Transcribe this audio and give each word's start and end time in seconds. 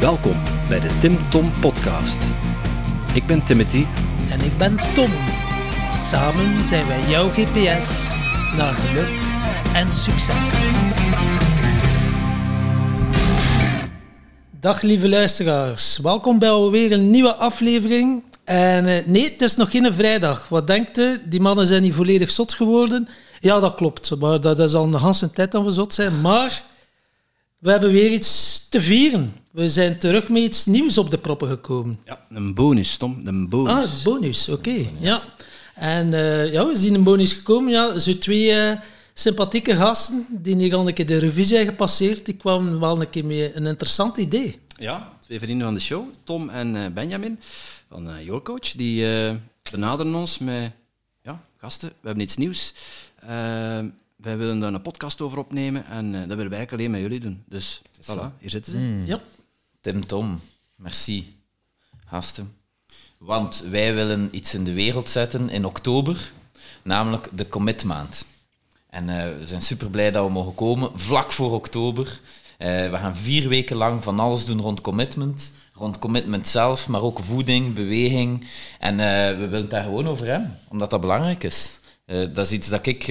Welkom 0.00 0.36
bij 0.68 0.80
de 0.80 0.98
Tim 1.00 1.30
Tom 1.30 1.52
Podcast. 1.60 2.22
Ik 3.14 3.26
ben 3.26 3.44
Timothy. 3.44 3.84
En 4.30 4.40
ik 4.40 4.58
ben 4.58 4.76
Tom. 4.94 5.10
Samen 5.94 6.64
zijn 6.64 6.86
wij 6.86 7.00
jouw 7.08 7.28
GPS 7.28 8.10
naar 8.56 8.74
geluk 8.74 9.08
en 9.74 9.92
succes. 9.92 10.50
Dag 14.60 14.82
lieve 14.82 15.08
luisteraars, 15.08 15.98
welkom 15.98 16.38
bij 16.38 16.50
alweer 16.50 16.92
een 16.92 17.10
nieuwe 17.10 17.34
aflevering. 17.34 18.22
En 18.44 18.86
eh, 18.86 19.06
nee, 19.06 19.24
het 19.24 19.42
is 19.42 19.56
nog 19.56 19.70
geen 19.70 19.92
vrijdag. 19.92 20.48
Wat 20.48 20.66
denkt 20.66 20.98
u? 20.98 21.18
Die 21.24 21.40
mannen 21.40 21.66
zijn 21.66 21.82
niet 21.82 21.94
volledig 21.94 22.30
zot 22.30 22.52
geworden. 22.52 23.08
Ja, 23.40 23.60
dat 23.60 23.74
klopt. 23.74 24.16
Maar 24.18 24.40
dat 24.40 24.58
is 24.58 24.74
al 24.74 24.84
een 24.84 25.00
hele 25.00 25.30
tijd 25.30 25.52
dat 25.52 25.64
we 25.64 25.70
zot 25.70 25.94
zijn. 25.94 26.20
Maar 26.20 26.62
we 27.58 27.70
hebben 27.70 27.92
weer 27.92 28.10
iets 28.10 28.66
te 28.68 28.80
vieren. 28.80 29.34
We 29.50 29.68
zijn 29.68 29.98
terug 29.98 30.28
met 30.28 30.42
iets 30.42 30.66
nieuws 30.66 30.98
op 30.98 31.10
de 31.10 31.18
proppen 31.18 31.48
gekomen. 31.48 31.98
Ja, 32.04 32.26
een 32.30 32.54
bonus, 32.54 32.96
Tom. 32.96 33.20
Een 33.24 33.48
bonus. 33.48 33.72
Ah, 33.72 34.04
bonus, 34.04 34.48
oké. 34.48 34.86
Ja. 35.00 35.20
En 35.74 36.12
uh, 36.12 36.52
ja, 36.52 36.66
we 36.66 36.76
zien 36.76 36.94
een 36.94 37.02
bonus 37.02 37.32
gekomen. 37.32 37.72
Ja, 37.72 37.98
zo 37.98 38.18
twee 38.18 38.50
uh, 38.50 38.72
sympathieke 39.14 39.76
gasten 39.76 40.26
die 40.30 40.56
hier 40.56 40.74
al 40.74 40.88
een 40.88 40.94
keer 40.94 41.06
de 41.06 41.18
revue 41.18 41.44
zijn 41.44 41.66
gepasseerd. 41.66 42.26
Die 42.26 42.34
kwamen 42.34 42.80
wel 42.80 43.00
een 43.00 43.10
keer 43.10 43.24
met 43.24 43.54
een 43.54 43.66
interessant 43.66 44.16
idee. 44.16 44.58
Ja, 44.78 45.12
twee 45.20 45.38
vrienden 45.38 45.66
van 45.66 45.74
de 45.74 45.80
show, 45.80 46.04
Tom 46.24 46.48
en 46.48 46.74
uh, 46.74 46.86
Benjamin 46.94 47.40
van 47.88 48.08
Your 48.24 48.42
Coach. 48.42 48.72
Die 48.72 49.06
benaderen 49.70 50.14
ons 50.14 50.38
met 50.38 50.72
ja, 51.22 51.42
gasten. 51.56 51.88
We 51.88 52.06
hebben 52.06 52.24
iets 52.24 52.36
nieuws. 52.36 52.72
Wij 54.16 54.36
willen 54.36 54.60
daar 54.60 54.74
een 54.74 54.82
podcast 54.82 55.20
over 55.20 55.38
opnemen 55.38 55.86
en 55.86 56.12
dat 56.12 56.36
willen 56.36 56.36
wij 56.36 56.58
eigenlijk 56.58 56.72
alleen 56.72 56.90
met 56.90 57.00
jullie 57.00 57.20
doen. 57.20 57.42
Dus 57.46 57.82
voilà, 58.00 58.38
hier 58.38 58.50
zitten 58.50 58.72
ze. 58.72 58.78
Mm. 58.78 59.06
Ja. 59.06 59.20
Tim 59.80 60.06
Tom, 60.06 60.40
merci. 60.74 61.34
Gasten. 62.06 62.54
Want 63.18 63.64
wij 63.70 63.94
willen 63.94 64.28
iets 64.32 64.54
in 64.54 64.64
de 64.64 64.72
wereld 64.72 65.08
zetten 65.08 65.48
in 65.48 65.64
oktober, 65.64 66.32
namelijk 66.82 67.28
de 67.32 67.48
Commit 67.48 67.84
Maand. 67.84 68.24
En 68.90 69.08
uh, 69.08 69.38
we 69.38 69.42
zijn 69.46 69.62
super 69.62 69.90
blij 69.90 70.10
dat 70.10 70.26
we 70.26 70.32
mogen 70.32 70.54
komen, 70.54 70.98
vlak 70.98 71.32
voor 71.32 71.52
oktober. 71.52 72.20
Uh, 72.58 72.66
we 72.90 72.96
gaan 72.96 73.16
vier 73.16 73.48
weken 73.48 73.76
lang 73.76 74.02
van 74.02 74.20
alles 74.20 74.44
doen 74.44 74.60
rond 74.60 74.80
commitment. 74.80 75.52
Rond 75.72 75.98
commitment 75.98 76.48
zelf, 76.48 76.88
maar 76.88 77.02
ook 77.02 77.20
voeding, 77.20 77.74
beweging. 77.74 78.46
En 78.78 78.92
uh, 78.92 78.98
we 79.28 79.36
willen 79.36 79.60
het 79.60 79.70
daar 79.70 79.84
gewoon 79.84 80.08
over 80.08 80.26
hebben, 80.26 80.58
omdat 80.68 80.90
dat 80.90 81.00
belangrijk 81.00 81.44
is. 81.44 81.78
Dat 82.06 82.38
is 82.46 82.52
iets 82.52 82.68
dat 82.68 82.86
ik 82.86 83.08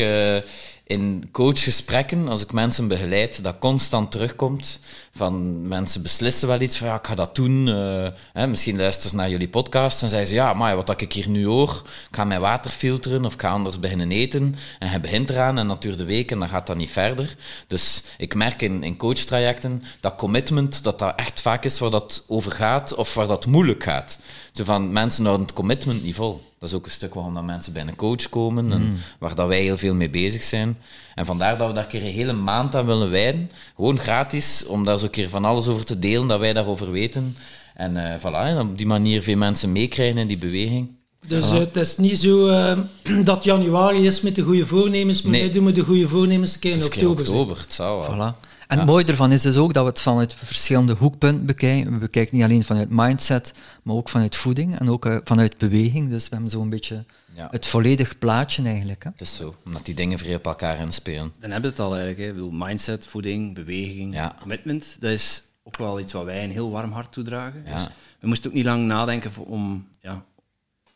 in 0.87 1.29
coachgesprekken, 1.31 2.27
als 2.27 2.43
ik 2.43 2.51
mensen 2.51 2.87
begeleid, 2.87 3.43
dat 3.43 3.59
constant 3.59 4.11
terugkomt. 4.11 4.79
Van 5.11 5.67
mensen 5.67 6.01
beslissen 6.01 6.47
wel 6.47 6.61
iets 6.61 6.77
van 6.77 6.87
ja, 6.87 6.95
ik 6.95 7.07
ga 7.07 7.15
dat 7.15 7.35
doen. 7.35 7.67
Uh, 7.67 8.07
hè, 8.33 8.47
misschien 8.47 8.77
luisteren 8.77 9.09
ze 9.09 9.15
naar 9.15 9.29
jullie 9.29 9.49
podcast 9.49 10.03
en 10.03 10.09
zeggen 10.09 10.27
ze 10.27 10.33
ja, 10.33 10.53
maar 10.53 10.75
wat 10.75 11.01
ik 11.01 11.13
hier 11.13 11.29
nu 11.29 11.45
hoor, 11.45 11.81
ik 12.09 12.15
ga 12.15 12.23
mijn 12.23 12.41
water 12.41 12.71
filteren 12.71 13.25
of 13.25 13.33
ik 13.33 13.41
ga 13.41 13.49
anders 13.49 13.79
beginnen 13.79 14.11
eten. 14.11 14.55
En 14.79 14.87
hij 14.87 15.01
begint 15.01 15.29
eraan 15.29 15.57
en 15.57 15.67
dat 15.67 15.85
een 15.85 16.05
week 16.05 16.31
en 16.31 16.39
dan 16.39 16.49
gaat 16.49 16.67
dat 16.67 16.77
niet 16.77 16.89
verder. 16.89 17.35
Dus 17.67 18.03
ik 18.17 18.35
merk 18.35 18.61
in, 18.61 18.83
in 18.83 18.97
coachtrajecten 18.97 19.83
dat 19.99 20.15
commitment, 20.15 20.83
dat 20.83 20.99
dat 20.99 21.15
echt 21.15 21.41
vaak 21.41 21.65
is 21.65 21.79
waar 21.79 21.89
dat 21.89 22.23
over 22.27 22.51
gaat 22.51 22.95
of 22.95 23.13
waar 23.13 23.27
dat 23.27 23.45
moeilijk 23.45 23.83
gaat. 23.83 24.17
Zo 24.55 24.63
van 24.63 24.91
mensen 24.91 25.25
houden 25.25 25.45
het 25.45 25.55
commitment 25.55 26.03
niet 26.03 26.15
vol. 26.15 26.41
Dat 26.59 26.69
is 26.69 26.75
ook 26.75 26.85
een 26.85 26.91
stuk 26.91 27.13
waarom 27.13 27.33
dat 27.33 27.43
mensen 27.43 27.73
bij 27.73 27.81
een 27.81 27.95
coach 27.95 28.29
komen 28.29 28.71
en 28.71 28.81
mm. 28.81 28.97
waar 29.19 29.35
dat 29.35 29.47
wij 29.47 29.61
heel 29.61 29.77
veel 29.77 29.93
mee 29.93 30.09
bezig 30.09 30.43
zijn. 30.43 30.77
En 31.15 31.25
vandaar 31.25 31.57
dat 31.57 31.67
we 31.67 31.73
daar 31.73 31.83
een 31.83 31.89
keer 31.89 32.01
een 32.01 32.13
hele 32.13 32.33
maand 32.33 32.75
aan 32.75 32.85
willen 32.85 33.09
wijden. 33.09 33.51
Gewoon 33.75 33.97
gratis, 33.97 34.65
om 34.65 34.83
daar 34.83 34.97
zo 34.97 35.05
een 35.05 35.11
keer 35.11 35.29
van 35.29 35.45
alles 35.45 35.67
over 35.67 35.85
te 35.85 35.99
delen, 35.99 36.27
dat 36.27 36.39
wij 36.39 36.53
daarover 36.53 36.91
weten. 36.91 37.37
En 37.73 37.95
uh, 37.95 38.15
voilà, 38.19 38.45
en 38.45 38.59
op 38.59 38.77
die 38.77 38.87
manier 38.87 39.21
veel 39.21 39.37
mensen 39.37 39.71
meekrijgen 39.71 40.17
in 40.17 40.27
die 40.27 40.37
beweging. 40.37 40.89
Dus 41.27 41.51
uh, 41.51 41.59
het 41.59 41.75
is 41.75 41.97
niet 41.97 42.19
zo 42.19 42.47
uh, 42.47 42.79
dat 43.23 43.43
januari 43.43 44.07
is 44.07 44.21
met 44.21 44.35
de 44.35 44.41
goede 44.41 44.65
voornemens, 44.65 45.21
maar 45.21 45.31
nee. 45.31 45.41
wij 45.41 45.51
doen 45.51 45.65
we 45.65 45.71
de 45.71 45.83
goede 45.83 46.07
voornemens 46.07 46.53
een 46.53 46.59
keer 46.59 46.75
in 46.75 46.83
oktober. 46.83 47.27
oktober, 47.27 47.57
het 47.57 47.73
zou 47.73 47.99
wel. 47.99 48.33
Voilà. 48.33 48.54
En 48.67 48.77
het 48.77 48.87
mooie 48.87 49.05
ervan 49.05 49.31
is 49.31 49.41
dus 49.41 49.57
ook 49.57 49.73
dat 49.73 49.83
we 49.83 49.89
het 49.89 50.01
vanuit 50.01 50.33
verschillende 50.33 50.93
hoekpunten 50.93 51.45
bekijken. 51.45 51.91
We 51.91 51.97
bekijken 51.97 52.35
niet 52.35 52.43
alleen 52.43 52.63
vanuit 52.63 52.89
mindset, 52.89 53.53
maar 53.83 53.95
ook 53.95 54.09
vanuit 54.09 54.35
voeding 54.35 54.79
en 54.79 54.89
ook 54.89 55.21
vanuit 55.23 55.57
beweging. 55.57 56.09
Dus 56.09 56.23
we 56.23 56.29
hebben 56.33 56.49
zo'n 56.49 56.69
beetje 56.69 57.05
ja. 57.35 57.47
het 57.51 57.65
volledig 57.65 58.17
plaatje 58.17 58.63
eigenlijk. 58.63 59.03
Hè. 59.03 59.09
Het 59.09 59.21
is 59.21 59.35
zo, 59.35 59.55
omdat 59.65 59.85
die 59.85 59.95
dingen 59.95 60.17
vrij 60.17 60.35
op 60.35 60.45
elkaar 60.45 60.79
inspelen. 60.79 61.33
Dan 61.39 61.51
hebben 61.51 61.61
we 61.61 61.75
het 61.75 61.85
al 61.85 61.97
eigenlijk. 61.97 62.37
Hè. 62.37 62.43
Mindset, 62.51 63.07
voeding, 63.07 63.53
beweging, 63.53 64.13
ja. 64.13 64.35
commitment. 64.39 64.97
Dat 64.99 65.11
is 65.11 65.43
ook 65.63 65.77
wel 65.77 65.99
iets 65.99 66.13
wat 66.13 66.25
wij 66.25 66.43
een 66.43 66.51
heel 66.51 66.71
warm 66.71 66.91
hart 66.91 67.11
toedragen. 67.11 67.63
Ja. 67.65 67.73
Dus 67.73 67.87
we 68.19 68.27
moesten 68.27 68.49
ook 68.49 68.55
niet 68.55 68.65
lang 68.65 68.85
nadenken 68.85 69.31
om 69.45 69.87
ja, 70.01 70.25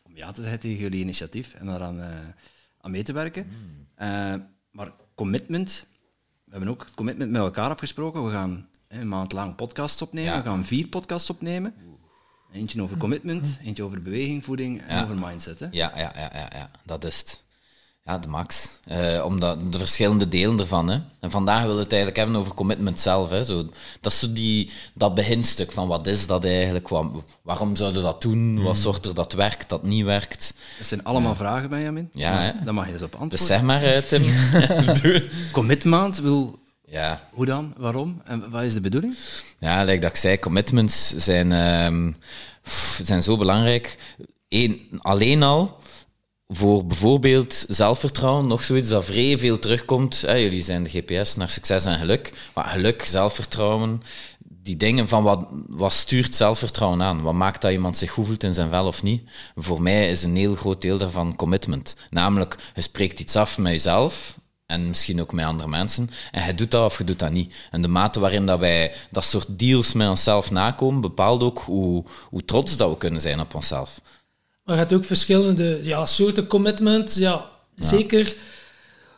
om 0.02 0.16
ja 0.16 0.32
te 0.32 0.42
zeggen 0.42 0.60
tegen 0.60 0.78
jullie 0.78 1.00
initiatief 1.00 1.54
en 1.54 1.66
daaraan 1.66 1.98
uh, 1.98 2.06
aan 2.80 2.90
mee 2.90 3.02
te 3.02 3.12
werken. 3.12 3.46
Mm. 3.46 4.06
Uh, 4.06 4.34
maar 4.70 4.92
commitment, 5.14 5.86
we 6.50 6.56
hebben 6.56 6.68
ook 6.68 6.84
het 6.84 6.94
commitment 6.94 7.30
met 7.30 7.40
elkaar 7.42 7.68
afgesproken. 7.68 8.24
We 8.24 8.30
gaan 8.30 8.68
een 8.88 9.08
maand 9.08 9.32
lang 9.32 9.54
podcasts 9.54 10.02
opnemen. 10.02 10.42
We 10.42 10.48
gaan 10.48 10.64
vier 10.64 10.86
podcasts 10.86 11.30
opnemen. 11.30 11.74
Eentje 12.52 12.82
over 12.82 12.96
commitment, 12.96 13.58
eentje 13.64 13.82
over 13.82 14.02
beweging, 14.02 14.44
voeding 14.44 14.82
en 14.82 15.02
over 15.02 15.16
mindset. 15.18 15.60
Hè? 15.60 15.66
Ja, 15.70 15.92
ja, 15.96 16.12
ja, 16.16 16.30
ja, 16.34 16.50
ja, 16.54 16.70
dat 16.84 17.04
is 17.04 17.18
het. 17.18 17.44
Ja, 18.04 18.18
de 18.18 18.28
max. 18.28 18.78
Uh, 18.92 19.24
omdat 19.24 19.72
de 19.72 19.78
verschillende 19.78 20.28
delen 20.28 20.58
ervan. 20.58 20.90
Hè. 20.90 20.98
En 21.20 21.30
vandaag 21.30 21.60
willen 21.60 21.76
we 21.76 21.82
het 21.82 21.92
eigenlijk 21.92 22.22
hebben 22.22 22.40
over 22.40 22.54
commitment 22.54 23.00
zelf. 23.00 23.30
Hè. 23.30 23.44
Zo, 23.44 23.68
dat 24.00 24.12
is 24.12 24.18
zo 24.18 24.32
die, 24.32 24.70
dat 24.94 25.14
beginstuk 25.14 25.72
van 25.72 25.88
wat 25.88 26.06
is 26.06 26.26
dat 26.26 26.44
eigenlijk? 26.44 26.88
Wat, 26.88 27.06
waarom 27.42 27.76
zouden 27.76 28.02
we 28.02 28.08
dat 28.08 28.22
doen? 28.22 28.62
Wat 28.62 28.72
hmm. 28.72 28.82
zorgt 28.82 29.06
er 29.06 29.14
dat 29.14 29.32
werkt, 29.32 29.68
dat 29.68 29.82
niet 29.82 30.04
werkt? 30.04 30.54
Dat 30.78 30.86
zijn 30.86 31.04
allemaal 31.04 31.34
vragen, 31.34 31.70
Benjamin. 31.70 32.10
Ja, 32.12 32.40
hè? 32.40 32.64
Dan 32.64 32.74
mag 32.74 32.86
je 32.86 32.92
eens 32.92 33.02
op 33.02 33.14
antwoorden. 33.14 33.38
Dus 33.38 33.46
zeg 33.46 33.62
maar, 33.62 33.84
uh, 33.84 33.98
Tim. 33.98 34.24
commitment 35.52 36.18
wil... 36.18 36.58
Ja. 36.86 37.20
Hoe 37.30 37.46
dan? 37.46 37.74
Waarom? 37.76 38.22
En 38.24 38.50
wat 38.50 38.62
is 38.62 38.74
de 38.74 38.80
bedoeling? 38.80 39.16
Ja, 39.58 39.84
like 39.84 40.00
dat 40.00 40.10
ik 40.10 40.16
zei, 40.16 40.38
commitments 40.38 41.16
zijn, 41.16 41.52
um, 41.52 42.16
zijn 43.02 43.22
zo 43.22 43.36
belangrijk. 43.36 43.98
Eén, 44.48 44.88
alleen 44.98 45.42
al 45.42 45.80
voor 46.52 46.86
bijvoorbeeld 46.86 47.64
zelfvertrouwen, 47.68 48.46
nog 48.46 48.62
zoiets 48.62 48.88
dat 48.88 49.04
vrij 49.04 49.38
veel 49.38 49.58
terugkomt. 49.58 50.20
jullie 50.20 50.62
zijn 50.62 50.82
de 50.82 50.90
GPS 50.90 51.36
naar 51.36 51.50
succes 51.50 51.84
en 51.84 51.98
geluk. 51.98 52.32
Maar 52.54 52.64
geluk, 52.64 53.02
zelfvertrouwen, 53.02 54.02
die 54.38 54.76
dingen 54.76 55.08
van 55.08 55.22
wat, 55.22 55.48
wat 55.68 55.92
stuurt 55.92 56.34
zelfvertrouwen 56.34 57.02
aan? 57.02 57.22
Wat 57.22 57.34
maakt 57.34 57.62
dat 57.62 57.72
iemand 57.72 57.96
zich 57.96 58.10
goed 58.10 58.26
voelt 58.26 58.42
in 58.42 58.52
zijn 58.52 58.70
vel 58.70 58.86
of 58.86 59.02
niet? 59.02 59.22
Voor 59.56 59.82
mij 59.82 60.10
is 60.10 60.22
een 60.22 60.36
heel 60.36 60.54
groot 60.54 60.82
deel 60.82 60.98
daarvan 60.98 61.36
commitment. 61.36 61.96
Namelijk, 62.10 62.56
je 62.74 62.80
spreekt 62.80 63.20
iets 63.20 63.36
af 63.36 63.58
met 63.58 63.72
jezelf 63.72 64.38
en 64.66 64.88
misschien 64.88 65.20
ook 65.20 65.32
met 65.32 65.44
andere 65.44 65.68
mensen. 65.68 66.10
En 66.30 66.46
je 66.46 66.54
doet 66.54 66.70
dat 66.70 66.84
of 66.84 66.98
je 66.98 67.04
doet 67.04 67.18
dat 67.18 67.30
niet. 67.30 67.54
En 67.70 67.82
de 67.82 67.88
mate 67.88 68.20
waarin 68.20 68.46
dat 68.46 68.58
wij 68.58 68.94
dat 69.10 69.24
soort 69.24 69.58
deals 69.58 69.92
met 69.92 70.08
onszelf 70.08 70.50
nakomen, 70.50 71.00
bepaalt 71.00 71.42
ook 71.42 71.58
hoe, 71.58 72.04
hoe 72.28 72.44
trots 72.44 72.76
dat 72.76 72.90
we 72.90 72.96
kunnen 72.96 73.20
zijn 73.20 73.40
op 73.40 73.54
onszelf. 73.54 74.00
Maar 74.70 74.78
je 74.78 74.84
hebt 74.84 74.96
ook 74.96 75.06
verschillende 75.08 75.80
ja, 75.82 76.06
soorten 76.06 76.46
commitment. 76.46 77.14
Ja, 77.14 77.46
zeker. 77.76 78.34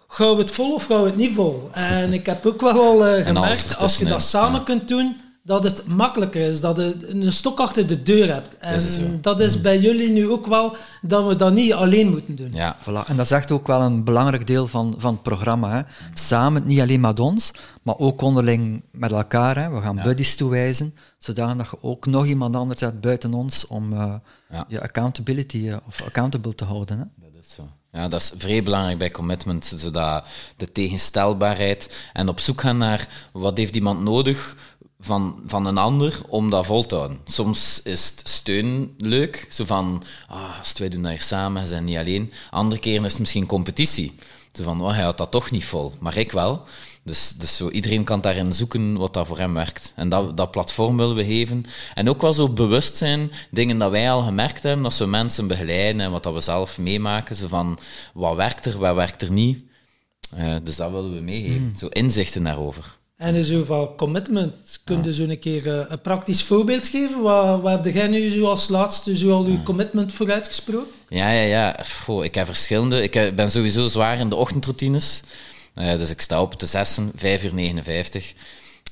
Gaan 0.09 0.31
we 0.31 0.37
het 0.37 0.51
vol 0.51 0.75
of 0.75 0.85
gaan 0.85 1.03
we 1.03 1.07
het 1.07 1.17
niet 1.17 1.35
vol? 1.35 1.69
En 1.73 2.13
ik 2.13 2.27
heb 2.27 2.47
ook 2.47 2.61
wel 2.61 2.83
al 2.89 3.19
uh, 3.19 3.27
gemerkt, 3.27 3.77
als 3.79 3.99
je 3.99 4.05
dat 4.05 4.23
samen 4.23 4.65
kunt 4.65 4.89
doen, 4.89 5.17
dat 5.43 5.65
het 5.65 5.87
makkelijker 5.87 6.51
is. 6.51 6.61
Dat 6.61 6.77
je 6.77 6.97
een 7.09 7.33
stok 7.33 7.59
achter 7.59 7.87
de 7.87 8.03
deur 8.03 8.33
hebt. 8.33 8.57
En 8.59 9.19
dat 9.21 9.41
is, 9.41 9.57
mm. 9.57 9.63
bij 9.63 9.79
jullie 9.79 10.11
nu 10.11 10.29
ook 10.29 10.47
wel 10.47 10.77
dat 11.03 11.27
we 11.27 11.37
dat 11.37 11.53
niet 11.53 11.73
alleen 11.73 12.11
moeten 12.11 12.37
doen. 12.37 12.51
Ja, 12.53 12.77
voilà. 12.81 13.07
En 13.07 13.17
dat 13.17 13.25
is 13.25 13.31
echt 13.31 13.51
ook 13.51 13.67
wel 13.67 13.81
een 13.81 14.05
belangrijk 14.05 14.47
deel 14.47 14.67
van, 14.67 14.95
van 14.99 15.13
het 15.13 15.23
programma. 15.23 15.71
Hè. 15.71 15.83
Samen, 16.15 16.63
niet 16.67 16.81
alleen 16.81 17.01
met 17.01 17.21
ons, 17.21 17.53
maar 17.83 17.99
ook 17.99 18.21
onderling 18.21 18.83
met 18.91 19.13
elkaar. 19.13 19.57
Hè. 19.57 19.71
We 19.71 19.81
gaan 19.81 20.01
buddies 20.05 20.37
toewijzen, 20.37 20.95
zodat 21.19 21.57
je 21.59 21.77
ook 21.81 22.07
nog 22.07 22.27
iemand 22.27 22.57
anders 22.57 22.81
hebt 22.81 23.01
buiten 23.01 23.35
ons 23.35 23.67
om 23.67 23.93
uh, 23.93 24.15
je 24.69 24.81
accountability 24.81 25.57
uh, 25.57 25.77
of 25.87 26.03
accountable 26.03 26.55
te 26.55 26.65
houden. 26.65 26.99
Hè. 26.99 27.05
Dat 27.31 27.43
is 27.45 27.55
zo. 27.55 27.69
Ja, 27.93 28.09
dat 28.09 28.21
is 28.21 28.33
vrij 28.37 28.63
belangrijk 28.63 28.99
bij 28.99 29.11
commitment, 29.11 29.73
zodat 29.77 30.25
de 30.57 30.73
tegenstelbaarheid 30.73 32.09
en 32.13 32.29
op 32.29 32.41
zoek 32.41 32.61
gaan 32.61 32.77
naar 32.77 33.29
wat 33.33 33.57
heeft 33.57 33.77
iemand 33.77 34.01
nodig 34.01 34.57
van, 35.01 35.43
van 35.47 35.67
een 35.67 35.79
ander 35.79 36.21
om 36.29 36.51
dat 36.51 36.67
vol 36.67 36.87
te 36.87 36.95
houden. 36.95 37.19
Soms 37.25 37.83
is 37.83 38.11
het 38.11 38.29
steun 38.29 38.95
leuk, 38.99 39.47
zo 39.51 39.65
van, 39.65 40.03
ah, 40.29 40.59
als 40.59 40.73
wij 40.79 40.89
doen 40.89 41.03
dat 41.03 41.11
hier 41.11 41.23
samen, 41.23 41.67
zijn 41.67 41.85
niet 41.85 41.97
alleen. 41.97 42.33
Andere 42.51 42.81
keren 42.81 43.05
is 43.05 43.11
het 43.11 43.21
misschien 43.21 43.47
competitie. 43.47 44.15
Zo 44.53 44.63
van, 44.63 44.81
oh, 44.81 44.93
hij 44.95 45.03
had 45.03 45.19
dat 45.19 45.31
toch 45.31 45.51
niet 45.51 45.65
vol, 45.65 45.93
maar 46.01 46.17
ik 46.17 46.33
wel. 46.33 46.65
Dus, 47.05 47.33
dus 47.33 47.57
zo, 47.57 47.69
iedereen 47.69 48.05
kan 48.05 48.21
daarin 48.21 48.53
zoeken 48.53 48.97
wat 48.97 49.15
dat 49.15 49.27
voor 49.27 49.39
hem 49.39 49.55
werkt. 49.55 49.93
En 49.97 50.09
dat, 50.09 50.37
dat 50.37 50.51
platform 50.51 50.97
willen 50.97 51.17
we 51.17 51.25
geven. 51.25 51.65
En 51.95 52.09
ook 52.09 52.21
wel 52.21 52.33
zo 52.33 52.49
bewust 52.49 52.97
zijn, 52.97 53.33
dingen 53.51 53.79
dat 53.79 53.91
wij 53.91 54.11
al 54.11 54.23
gemerkt 54.23 54.63
hebben, 54.63 54.83
dat 54.83 54.97
we 54.97 55.07
mensen 55.07 55.47
begeleiden 55.47 56.01
en 56.01 56.11
wat 56.11 56.23
dat 56.23 56.35
we 56.35 56.41
zelf 56.41 56.79
meemaken. 56.79 57.37
Zo 57.37 57.49
van, 57.49 57.79
wat 58.15 58.37
werkt 58.37 58.65
er, 58.65 58.79
wat 58.79 58.95
werkt 58.95 59.23
er 59.23 59.33
niet. 59.33 59.65
dus 60.63 60.77
dat 60.77 60.91
willen 60.91 61.15
we 61.15 61.21
meegeven. 61.21 61.63
Mm. 61.63 61.77
Zo 61.77 61.87
inzichten 61.87 62.43
daarover. 62.43 63.01
En 63.23 63.35
in 63.35 63.45
zoveel 63.45 63.95
commitment, 63.97 64.81
kun 64.85 65.03
je 65.03 65.15
zo 65.15 65.23
een 65.23 65.39
keer 65.39 65.67
uh, 65.67 65.85
een 65.89 66.01
praktisch 66.01 66.43
voorbeeld 66.43 66.89
geven? 66.89 67.23
Wat, 67.23 67.61
wat 67.61 67.85
heb 67.85 67.95
jij 67.95 68.07
nu 68.07 68.31
zo 68.31 68.47
als 68.47 68.69
laatste 68.69 69.17
zo 69.17 69.33
al 69.33 69.47
je 69.47 69.63
commitment 69.63 70.13
voor 70.13 70.33
uitgesproken? 70.33 70.91
Ja, 71.09 71.31
ja, 71.31 71.43
ja. 71.43 71.85
Goh, 72.05 72.25
ik 72.25 72.35
heb 72.35 72.47
verschillende. 72.47 73.03
Ik 73.03 73.37
ben 73.37 73.51
sowieso 73.51 73.89
zwaar 73.89 74.19
in 74.19 74.29
de 74.29 74.37
ochtendroutines. 74.37 75.23
Uh, 75.75 75.93
dus 75.93 76.11
ik 76.11 76.21
sta 76.21 76.43
op 76.43 76.55
te 76.55 76.67
6, 76.67 76.99
5 77.17 77.45
uur 77.45 77.55
59. 77.55 78.35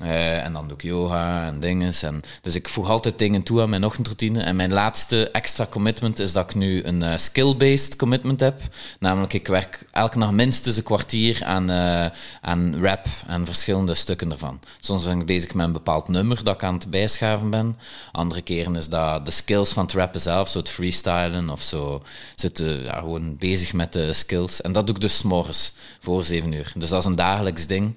Uh, 0.02 0.44
en 0.44 0.52
dan 0.52 0.69
doe 0.69 0.76
ik 0.76 0.82
yoga 0.82 1.47
en 1.47 1.61
dingen. 1.61 1.93
En, 2.00 2.23
dus 2.41 2.55
ik 2.55 2.69
voeg 2.69 2.88
altijd 2.88 3.19
dingen 3.19 3.43
toe 3.43 3.61
aan 3.61 3.70
mijn 3.70 3.85
ochtendroutine. 3.85 4.43
En 4.43 4.56
mijn 4.56 4.73
laatste 4.73 5.31
extra 5.31 5.67
commitment 5.70 6.19
is 6.19 6.32
dat 6.32 6.50
ik 6.50 6.56
nu 6.56 6.85
een 6.85 7.02
uh, 7.02 7.17
skill-based 7.17 7.97
commitment 7.97 8.41
heb. 8.41 8.61
Namelijk, 8.99 9.32
ik 9.32 9.47
werk 9.47 9.87
elke 9.91 10.19
dag 10.19 10.32
minstens 10.32 10.76
een 10.76 10.82
kwartier 10.82 11.44
aan, 11.44 11.70
uh, 11.70 12.06
aan 12.41 12.82
rap 12.82 13.06
en 13.26 13.44
verschillende 13.44 13.94
stukken 13.94 14.31
ervan. 14.31 14.61
Soms 14.81 15.05
ben 15.05 15.20
ik 15.20 15.26
bezig 15.26 15.55
met 15.55 15.67
een 15.67 15.73
bepaald 15.73 16.08
nummer 16.08 16.44
dat 16.44 16.55
ik 16.55 16.62
aan 16.62 16.75
het 16.75 16.91
bijschaven 16.91 17.50
ben. 17.50 17.79
Andere 18.12 18.43
keren 18.43 18.76
is 18.76 18.88
dat 18.88 19.25
de 19.25 19.31
skills 19.31 19.73
van 19.73 19.85
het 19.85 19.93
rappen 19.93 20.20
zelf, 20.20 20.49
zo 20.49 20.58
het 20.58 20.69
freestylen 20.69 21.50
of 21.50 21.62
zo. 21.62 22.02
Zitten 22.35 22.82
ja, 22.82 22.99
gewoon 22.99 23.37
bezig 23.37 23.73
met 23.73 23.93
de 23.93 24.12
skills. 24.12 24.61
En 24.61 24.73
dat 24.73 24.87
doe 24.87 24.94
ik 24.94 25.00
dus 25.00 25.23
morgens 25.23 25.73
voor 26.00 26.25
7 26.25 26.52
uur. 26.52 26.73
Dus 26.76 26.88
dat 26.88 26.99
is 26.99 27.05
een 27.05 27.17
dagelijks 27.17 27.67
ding 27.67 27.94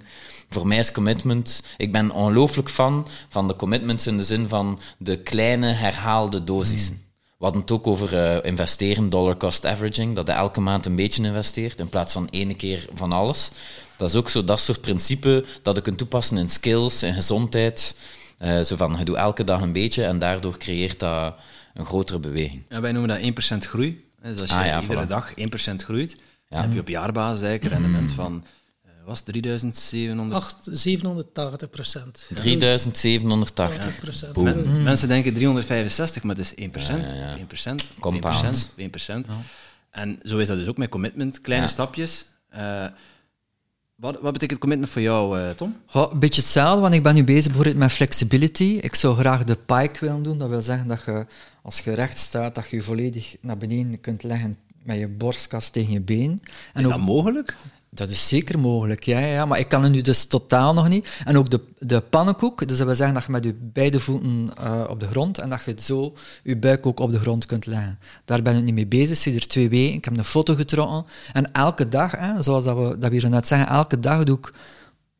voor 0.54 0.68
mij 0.68 0.78
is 0.78 0.92
commitment. 0.92 1.64
Ik 1.78 1.92
ben 1.92 2.12
ongelooflijk 2.12 2.70
fan 2.70 3.08
van 3.30 3.48
de 3.48 3.56
commitments 3.56 4.08
in 4.08 4.18
de 4.18 4.24
zin 4.24 4.48
van 4.48 4.80
de 4.98 5.22
kleine 5.22 5.72
herhaalde 5.72 6.44
dosissen. 6.44 6.94
Mm. 6.94 7.02
We 7.38 7.50
hadden 7.50 7.62
het 7.62 7.72
ook 7.72 7.88
over 7.88 8.14
uh, 8.14 8.46
investeren, 8.46 9.10
dollar 9.10 9.38
cost 9.38 9.66
averaging, 9.66 10.16
dat 10.16 10.28
je 10.28 10.34
elke 10.34 10.62
maand 10.62 10.86
een 10.86 10.96
beetje 10.96 11.24
investeert 11.24 11.80
in 11.80 11.90
plaats 11.90 12.14
van 12.14 12.28
ene 12.30 12.56
keer 12.56 12.86
van 12.94 13.12
alles. 13.12 13.52
Dat 13.98 14.10
is 14.10 14.16
ook 14.16 14.30
zo 14.30 14.44
dat 14.44 14.60
soort 14.60 14.82
principe 14.82 15.46
dat 15.62 15.76
je 15.76 15.82
kunt 15.82 15.98
toepassen 15.98 16.38
in 16.38 16.50
skills, 16.50 17.04
in 17.04 17.14
gezondheid. 17.14 17.96
Uh, 18.40 18.62
zo 18.62 18.76
van, 18.76 18.96
je 18.98 19.06
doet 19.06 19.16
elke 19.16 19.44
dag 19.44 19.62
een 19.62 19.72
beetje 19.72 20.04
en 20.06 20.20
daardoor 20.20 20.58
creëert 20.58 21.00
dat 21.00 21.36
een 21.74 21.86
grotere 21.86 22.20
beweging. 22.20 22.66
Ja, 22.70 22.82
wij 22.82 22.92
noemen 22.92 23.22
dat 23.36 23.56
1% 23.56 23.58
groei. 23.58 24.12
Dus 24.22 24.40
als 24.40 24.50
je 24.50 24.56
ah, 24.56 24.82
iedere 24.82 25.08
dag 25.08 25.34
1% 25.72 25.76
groeit, 25.76 26.16
dan 26.50 26.62
heb 26.62 26.74
je 26.74 26.80
op 26.80 26.88
jaarbasis 26.88 27.42
eigenlijk 27.48 27.76
een 27.76 27.82
rendement 27.82 28.10
mm. 28.10 28.16
van 28.16 28.44
was 29.06 29.22
3700... 29.22 30.56
780 30.72 31.70
procent. 31.70 32.28
3780 32.34 34.00
procent. 34.00 34.84
mensen 34.84 35.08
denken 35.08 35.34
365, 35.34 36.24
maar 36.24 36.36
het 36.36 36.46
is 36.46 36.56
1 36.56 36.70
procent. 36.70 37.10
Ja, 37.10 37.16
ja, 37.16 37.36
1 37.38 37.48
procent. 37.48 37.84
1 38.02 38.20
procent. 38.20 38.74
1 38.76 38.90
procent. 38.90 39.28
En 39.92 40.20
zo 40.24 40.38
is 40.38 40.48
dat 40.48 40.58
dus 40.58 40.68
ook 40.68 40.78
met 40.78 40.90
commitment. 40.90 41.42
Kleine 41.42 41.68
stapjes. 41.68 42.26
Uh, 42.56 42.86
wat, 43.96 44.22
wat, 44.22 44.34
betekent 44.34 44.60
commitment 44.60 44.90
voor 44.90 45.02
jou, 45.02 45.40
uh, 45.40 45.50
Tom? 45.50 45.78
een 45.92 46.20
beetje 46.20 46.42
hetzelfde, 46.42 46.82
want 46.82 46.94
ik 46.94 47.04
ben 47.04 47.16
nu 47.16 47.24
bezig 47.24 47.46
bijvoorbeeld 47.46 47.78
met 47.78 47.92
flexibility. 47.92 48.80
Ik 48.82 48.96
zou 48.96 49.18
graag 49.18 49.44
de 49.44 49.56
pike 49.56 50.00
willen 50.00 50.24
doen. 50.24 50.38
Dat 50.38 50.50
wil 50.50 50.62
zeggen 50.62 50.88
dat 50.88 51.04
je, 51.06 51.26
als 51.62 51.80
je 51.80 51.94
recht 51.94 52.18
staat, 52.18 52.56
dat 52.56 52.70
je 52.70 52.76
je 52.76 52.82
volledig 52.82 53.36
naar 53.42 53.58
beneden 53.58 54.00
kunt 54.00 54.24
leggen 54.24 54.58
met 54.84 54.98
je 54.98 55.08
borstkast 55.08 55.74
tegen 55.74 55.92
je 55.92 56.02
been. 56.02 56.40
En 56.74 56.82
is 56.82 56.88
dat 56.88 57.00
mogelijk? 57.00 57.56
Dat 57.96 58.10
is 58.10 58.28
zeker 58.28 58.60
mogelijk, 58.60 59.04
ja, 59.04 59.20
ja, 59.20 59.46
maar 59.46 59.60
ik 59.60 59.68
kan 59.68 59.84
het 59.84 59.92
nu 59.92 60.02
dus 60.02 60.26
totaal 60.26 60.74
nog 60.74 60.90
niet. 60.90 61.22
En 61.26 61.38
ook 61.38 61.50
de, 61.50 61.60
de 61.80 62.02
pannenkoek, 62.02 62.68
dus 62.68 62.78
dat 62.78 62.86
wil 62.86 62.96
zeggen 62.96 63.16
dat 63.16 63.26
je 63.26 63.32
met 63.32 63.44
je 63.44 63.56
beide 63.60 64.00
voeten 64.00 64.52
uh, 64.62 64.84
op 64.90 65.00
de 65.00 65.08
grond 65.08 65.38
en 65.38 65.50
dat 65.50 65.64
je 65.64 65.76
zo 65.82 66.14
je 66.44 66.58
buik 66.58 66.86
ook 66.86 67.00
op 67.00 67.12
de 67.12 67.20
grond 67.20 67.46
kunt 67.46 67.66
leggen. 67.66 68.00
Daar 68.26 68.42
ben 68.42 68.58
ik 68.58 68.64
niet 68.64 68.74
mee 68.74 68.88
bezig, 68.88 69.18
sinds 69.18 69.40
er 69.40 69.48
twee 69.48 69.70
weken. 69.70 69.96
Ik 69.96 70.06
heb 70.06 70.18
een 70.18 70.24
foto 70.24 70.56
getrokken 70.56 71.06
en 71.34 71.52
elke 71.52 71.88
dag, 71.88 72.12
hè, 72.12 72.44
zoals 72.44 72.64
dat 72.64 72.78
we, 72.78 72.98
dat 72.98 73.12
hier 73.12 73.30
net 73.30 73.48
zeggen, 73.48 73.68
elke 73.68 74.00
dag 74.00 74.24
doe 74.24 74.38
ik 74.38 74.54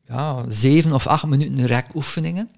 ja, 0.08 0.44
zeven 0.48 0.92
of 0.92 1.06
acht 1.06 1.26
minuten 1.26 1.66
rekoefeningen. 1.66 2.50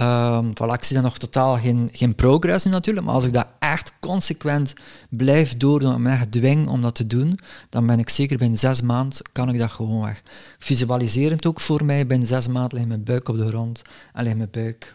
Um, 0.00 0.52
voilà, 0.54 0.72
ik 0.72 0.84
zie 0.84 0.94
dan 0.94 1.04
nog 1.04 1.18
totaal 1.18 1.56
geen, 1.56 1.88
geen 1.92 2.14
progress 2.14 2.64
in 2.64 2.70
natuurlijk, 2.70 3.06
maar 3.06 3.14
als 3.14 3.24
ik 3.24 3.32
dat 3.32 3.46
echt 3.58 3.92
consequent 4.00 4.72
blijf 5.08 5.56
doordoen 5.56 5.94
en 5.94 6.02
me 6.02 6.10
echt 6.10 6.32
dwing 6.32 6.68
om 6.68 6.80
dat 6.80 6.94
te 6.94 7.06
doen, 7.06 7.38
dan 7.70 7.86
ben 7.86 7.98
ik 7.98 8.08
zeker 8.08 8.38
binnen 8.38 8.58
zes 8.58 8.80
maanden 8.80 9.18
kan 9.32 9.48
ik 9.48 9.58
dat 9.58 9.70
gewoon 9.70 10.04
weg. 10.04 10.22
Visualiserend 10.58 11.46
ook 11.46 11.60
voor 11.60 11.84
mij, 11.84 12.06
binnen 12.06 12.28
zes 12.28 12.48
maanden 12.48 12.74
ligt 12.74 12.88
mijn 12.88 13.04
buik 13.04 13.28
op 13.28 13.36
de 13.36 13.46
grond 13.46 13.82
en 14.12 14.24
ligt 14.24 14.36
mijn 14.36 14.48
buik 14.50 14.94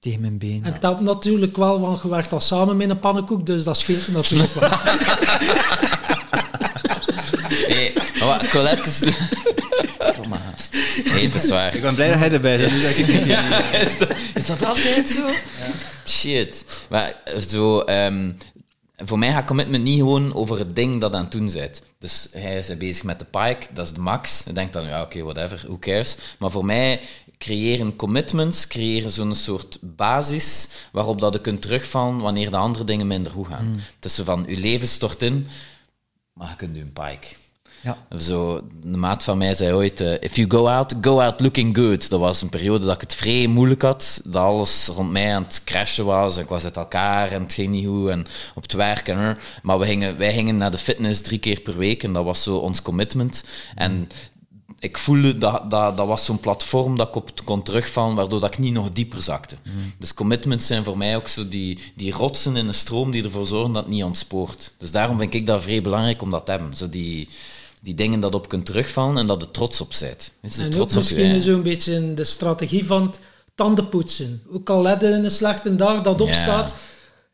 tegen 0.00 0.20
mijn 0.20 0.38
been. 0.38 0.64
En 0.64 0.74
ik 0.74 0.82
heb 0.82 1.00
natuurlijk 1.00 1.56
wel, 1.56 1.80
want 1.80 2.02
je 2.02 2.08
werkt 2.08 2.32
al 2.32 2.40
samen 2.40 2.76
met 2.76 2.90
een 2.90 2.98
pannenkoek, 2.98 3.46
dus 3.46 3.64
dat 3.64 3.76
scheelt 3.76 4.08
natuurlijk 4.08 4.52
wel. 4.52 4.70
hey, 7.72 7.86
ik 8.40 8.50
wil 8.52 8.66
even... 8.66 9.14
Nee, 11.04 11.24
het 11.24 11.34
is 11.34 11.48
waar. 11.48 11.74
Ik 11.74 11.82
ben 11.82 11.94
blij 11.94 12.08
dat 12.08 12.18
hij 12.18 12.30
erbij. 12.32 12.56
Nu 12.56 12.64
ik 12.64 13.06
niet. 13.06 13.26
is, 13.86 13.98
dat, 13.98 14.14
is, 14.34 14.46
dat, 14.46 14.64
altijd 14.64 15.08
zo? 15.08 15.26
Ja. 15.26 15.34
Shit. 16.06 16.64
Maar 16.88 17.14
zo... 17.48 17.80
Um, 17.80 18.36
voor 19.04 19.18
mij 19.18 19.32
gaat 19.32 19.46
commitment 19.46 19.84
niet 19.84 19.98
gewoon 19.98 20.34
over 20.34 20.58
het 20.58 20.76
ding 20.76 21.00
dat 21.00 21.14
aan 21.14 21.22
het 21.22 21.32
doen 21.32 21.50
bent. 21.52 21.82
Dus 21.98 22.28
hij 22.32 22.58
is 22.58 22.76
bezig 22.76 23.02
met 23.02 23.18
de 23.18 23.24
pike, 23.24 23.66
dat 23.72 23.86
is 23.86 23.92
de 23.92 24.00
max. 24.00 24.46
Ik 24.46 24.54
denk 24.54 24.72
dan, 24.72 24.84
ja, 24.84 25.02
oké, 25.02 25.18
okay, 25.18 25.32
whatever, 25.32 25.66
who 25.66 25.78
cares. 25.78 26.16
Maar 26.38 26.50
voor 26.50 26.64
mij 26.64 27.00
creëren 27.38 27.96
commitments, 27.96 28.66
creëren 28.66 29.10
zo'n 29.10 29.34
soort 29.34 29.78
basis 29.80 30.68
waarop 30.92 31.20
dat 31.20 31.32
je 31.32 31.40
kunt 31.40 31.62
terugvallen 31.62 32.18
wanneer 32.18 32.50
de 32.50 32.56
andere 32.56 32.84
dingen 32.84 33.06
minder 33.06 33.32
goed 33.32 33.46
gaan. 33.46 33.66
Mm. 33.66 34.08
Zo 34.10 34.24
van, 34.24 34.44
je 34.48 34.56
leven 34.56 34.88
stort 34.88 35.22
in, 35.22 35.46
maar 36.32 36.48
je 36.48 36.56
kunt 36.56 36.76
een 36.76 36.92
pike. 36.92 37.39
Ja. 37.82 37.98
Zo, 38.18 38.60
de 38.84 38.98
maat 38.98 39.24
van 39.24 39.38
mij 39.38 39.54
zei 39.54 39.72
ooit, 39.72 40.00
uh, 40.00 40.12
if 40.20 40.36
you 40.36 40.50
go 40.50 40.68
out, 40.68 40.94
go 41.00 41.20
out 41.20 41.40
looking 41.40 41.76
good. 41.76 42.10
Dat 42.10 42.20
was 42.20 42.42
een 42.42 42.48
periode 42.48 42.84
dat 42.84 42.94
ik 42.94 43.00
het 43.00 43.14
vrij 43.14 43.46
moeilijk 43.46 43.82
had, 43.82 44.20
dat 44.24 44.42
alles 44.42 44.86
rond 44.86 45.10
mij 45.10 45.34
aan 45.34 45.42
het 45.42 45.62
crashen 45.64 46.04
was, 46.04 46.36
en 46.36 46.42
ik 46.42 46.48
was 46.48 46.64
uit 46.64 46.76
elkaar 46.76 47.32
en 47.32 47.42
het 47.42 47.52
ging 47.52 47.70
niet 47.70 47.86
goed 47.86 48.08
en 48.08 48.26
op 48.54 48.62
het 48.62 48.72
werk. 48.72 49.08
En, 49.08 49.38
maar 49.62 49.78
we 49.78 49.84
gingen, 49.84 50.18
wij 50.18 50.34
gingen 50.34 50.56
naar 50.56 50.70
de 50.70 50.78
fitness 50.78 51.22
drie 51.22 51.38
keer 51.38 51.60
per 51.60 51.76
week 51.76 52.02
en 52.02 52.12
dat 52.12 52.24
was 52.24 52.42
zo 52.42 52.56
ons 52.56 52.82
commitment. 52.82 53.44
En 53.74 54.08
ik 54.78 54.98
voelde 54.98 55.38
dat 55.38 55.70
dat, 55.70 55.96
dat 55.96 56.06
was 56.06 56.24
zo'n 56.24 56.40
platform 56.40 56.96
dat 56.96 57.08
ik 57.08 57.14
op 57.14 57.30
kon 57.44 57.62
terugvallen, 57.62 58.14
waardoor 58.14 58.40
dat 58.40 58.52
ik 58.52 58.58
niet 58.58 58.72
nog 58.72 58.90
dieper 58.90 59.22
zakte. 59.22 59.56
Mm. 59.62 59.92
Dus 59.98 60.14
commitments 60.14 60.66
zijn 60.66 60.84
voor 60.84 60.98
mij 60.98 61.16
ook 61.16 61.28
zo 61.28 61.48
die, 61.48 61.78
die 61.94 62.12
rotsen 62.12 62.56
in 62.56 62.68
een 62.68 62.74
stroom 62.74 63.10
die 63.10 63.24
ervoor 63.24 63.46
zorgen 63.46 63.72
dat 63.72 63.82
het 63.82 63.92
niet 63.92 64.04
ontspoort. 64.04 64.74
Dus 64.78 64.90
daarom 64.90 65.18
vind 65.18 65.34
ik 65.34 65.46
dat 65.46 65.62
vrij 65.62 65.82
belangrijk 65.82 66.22
om 66.22 66.30
dat 66.30 66.44
te 66.44 66.50
hebben. 66.50 66.76
Zo 66.76 66.88
die 66.88 67.28
die 67.80 67.94
dingen 67.94 68.20
dat 68.20 68.34
op 68.34 68.48
kunt 68.48 68.66
terugvallen 68.66 69.16
en 69.16 69.26
dat 69.26 69.42
er 69.42 69.50
trots 69.50 69.80
op 69.80 69.92
bent. 70.00 70.32
en 70.42 70.70
trots 70.70 70.92
ook 70.92 70.98
misschien 70.98 71.40
zo'n 71.40 71.62
beetje 71.62 72.14
de 72.14 72.24
strategie 72.24 72.86
van 72.86 73.02
het 73.02 73.18
tandenpoetsen. 73.54 74.42
Ook 74.50 74.70
al 74.70 74.82
let 74.82 75.02
in 75.02 75.24
een 75.24 75.30
slechte 75.30 75.76
dag 75.76 76.02
dat 76.02 76.20
opstaat, 76.20 76.74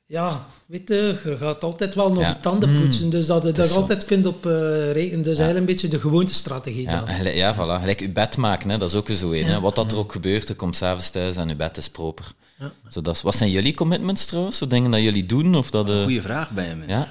ja, 0.06 0.28
ja 0.28 0.46
weet 0.66 0.88
je, 0.88 1.20
je 1.24 1.36
gaat 1.36 1.64
altijd 1.64 1.94
wel 1.94 2.12
nog 2.12 2.22
ja. 2.22 2.28
je 2.28 2.40
tanden 2.40 2.70
mm. 2.70 2.80
poetsen, 2.80 3.10
dus 3.10 3.26
dat 3.26 3.42
je 3.42 3.52
daar 3.52 3.70
altijd 3.70 4.04
kunt 4.04 4.26
op 4.26 4.46
uh, 4.46 4.52
rekenen. 4.92 5.22
Dus 5.22 5.38
eigenlijk 5.38 5.58
een 5.58 5.64
beetje 5.64 5.88
de 5.88 6.00
gewoontestrategie 6.00 6.82
ja, 6.82 7.04
dan. 7.04 7.34
Ja, 7.34 7.54
voilà. 7.54 7.80
Gelijk 7.80 8.00
je 8.00 8.10
bed 8.10 8.36
maken, 8.36 8.70
hè, 8.70 8.78
dat 8.78 8.88
is 8.88 8.94
ook 8.94 9.08
zo 9.08 9.32
een. 9.32 9.44
Hè. 9.44 9.60
Wat 9.60 9.74
dat 9.74 9.92
er 9.92 9.98
ook 9.98 10.12
gebeurt, 10.12 10.48
je 10.48 10.54
komt 10.54 10.76
s'avonds 10.76 11.10
thuis 11.10 11.36
en 11.36 11.48
je 11.48 11.56
bed 11.56 11.76
is 11.76 11.88
proper. 11.88 12.32
Ja. 12.58 12.72
Zo, 12.90 13.00
dat 13.00 13.22
wat 13.22 13.34
zijn 13.34 13.50
jullie 13.50 13.74
commitments 13.74 14.26
trouwens? 14.26 14.58
Wat 14.58 14.70
dingen 14.70 14.90
dat 14.90 15.00
jullie 15.00 15.26
doen? 15.26 15.54
Of 15.54 15.70
dat, 15.70 15.90
uh... 15.90 16.02
Goeie 16.02 16.22
vraag 16.22 16.50
bij 16.50 16.64
hem. 16.64 16.82
Ja? 16.86 17.08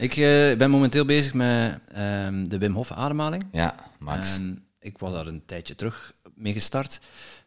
Ik 0.00 0.16
uh, 0.16 0.56
ben 0.56 0.70
momenteel 0.70 1.04
bezig 1.04 1.34
met 1.34 1.80
um, 1.96 2.48
de 2.48 2.58
Wim 2.58 2.74
Hof 2.74 2.92
ademhaling. 2.92 3.46
Ja, 3.52 3.74
Max. 3.98 4.40
Ik 4.80 4.98
was 4.98 5.12
daar 5.12 5.26
een 5.26 5.42
tijdje 5.46 5.74
terug 5.74 6.12
mee 6.34 6.52
gestart. 6.52 7.00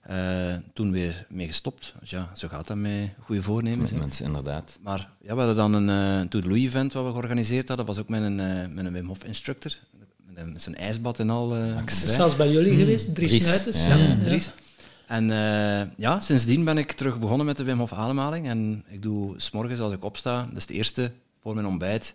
Uh, 0.10 0.56
toen 0.74 0.92
weer 0.92 1.26
mee 1.30 1.48
gestopt. 1.48 1.94
Dus 2.00 2.10
ja, 2.10 2.30
zo 2.36 2.48
gaat 2.48 2.68
dat 2.68 2.78
met 2.78 3.10
goede 3.20 3.42
voornemens. 3.42 3.92
Mensen, 3.92 4.26
inderdaad. 4.26 4.78
Maar 4.82 5.10
ja, 5.22 5.34
we 5.34 5.42
hadden 5.42 5.56
dan 5.56 5.74
een 5.74 6.22
uh, 6.22 6.42
To 6.42 6.54
event 6.54 6.94
wat 6.94 7.06
we 7.06 7.12
georganiseerd 7.12 7.68
hadden. 7.68 7.86
Dat 7.86 7.96
was 7.96 8.04
ook 8.04 8.10
met 8.10 8.22
een, 8.22 8.40
uh, 8.40 8.76
met 8.76 8.86
een 8.86 8.94
Wim 8.94 9.08
Hof 9.08 9.24
instructor. 9.24 9.78
Met, 10.34 10.62
zijn 10.62 10.76
ijsbad 10.76 11.20
en 11.20 11.30
al. 11.30 11.58
Uh, 11.58 11.78
Zelfs 11.88 12.36
bij 12.36 12.52
jullie 12.52 12.72
mm. 12.72 12.80
geweest, 12.80 13.16
Dries, 13.16 13.30
Dries. 13.30 13.44
Snuiters. 13.44 13.86
Ja, 13.86 13.96
ja, 13.96 14.18
Dries. 14.24 14.52
En 15.08 15.28
ja, 15.98 16.20
sindsdien 16.20 16.64
ben 16.64 16.78
ik 16.78 16.92
terug 16.92 17.20
begonnen 17.20 17.46
met 17.46 17.58
de 17.58 17.64
Wim 17.64 17.80
Hof 17.80 17.94
ademhaling. 17.94 18.48
En 18.48 18.84
ik 18.88 19.02
doe 19.02 19.34
s'morgens 19.38 19.80
als 19.80 19.94
ik 19.94 20.04
opsta, 20.04 20.46
dat 20.46 20.58
is 20.58 20.66
de 20.66 20.74
eerste 20.74 21.12
voor 21.42 21.54
mijn 21.54 21.68
ontbijt, 21.68 22.14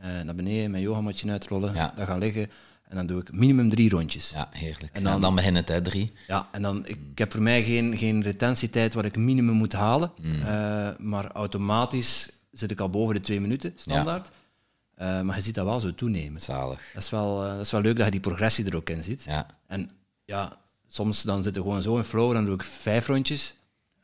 naar 0.00 0.34
beneden, 0.34 0.70
mijn 0.70 0.82
yogamatje 0.82 1.30
uitrollen, 1.30 1.74
ja. 1.74 1.92
daar 1.96 2.06
gaan 2.06 2.18
liggen. 2.18 2.50
En 2.88 2.96
dan 2.96 3.06
doe 3.06 3.20
ik 3.20 3.32
minimum 3.32 3.68
drie 3.68 3.90
rondjes. 3.90 4.30
Ja, 4.30 4.48
heerlijk. 4.50 4.92
En 4.92 5.02
dan, 5.02 5.20
dan 5.20 5.34
begint 5.34 5.56
het, 5.56 5.68
hè, 5.68 5.82
drie. 5.82 6.12
Ja, 6.26 6.48
en 6.52 6.62
dan, 6.62 6.86
ik, 6.86 6.98
heb 7.14 7.32
voor 7.32 7.42
mij 7.42 7.64
geen, 7.64 7.96
geen 7.96 8.22
retentietijd 8.22 8.94
waar 8.94 9.04
ik 9.04 9.16
minimum 9.16 9.54
moet 9.54 9.72
halen. 9.72 10.12
Mm. 10.22 10.34
Uh, 10.34 10.88
maar 10.98 11.30
automatisch 11.32 12.28
zit 12.50 12.70
ik 12.70 12.80
al 12.80 12.90
boven 12.90 13.14
de 13.14 13.20
twee 13.20 13.40
minuten, 13.40 13.72
standaard. 13.76 14.30
Ja. 14.96 15.18
Uh, 15.18 15.24
maar 15.24 15.36
je 15.36 15.42
ziet 15.42 15.54
dat 15.54 15.64
wel 15.64 15.80
zo 15.80 15.94
toenemen. 15.94 16.40
Zalig. 16.40 16.80
Dat 16.94 17.02
is, 17.02 17.10
wel, 17.10 17.44
uh, 17.44 17.50
dat 17.50 17.64
is 17.64 17.70
wel 17.70 17.80
leuk 17.80 17.96
dat 17.96 18.04
je 18.04 18.10
die 18.10 18.20
progressie 18.20 18.66
er 18.66 18.76
ook 18.76 18.90
in 18.90 19.02
ziet. 19.02 19.24
Ja. 19.24 19.46
En 19.66 19.90
ja, 20.24 20.56
soms 20.88 21.22
dan 21.22 21.42
zit 21.42 21.56
er 21.56 21.62
gewoon 21.62 21.82
zo 21.82 21.96
in 21.96 22.04
flow, 22.04 22.32
dan 22.32 22.44
doe 22.44 22.54
ik 22.54 22.62
vijf 22.62 23.06
rondjes. 23.06 23.54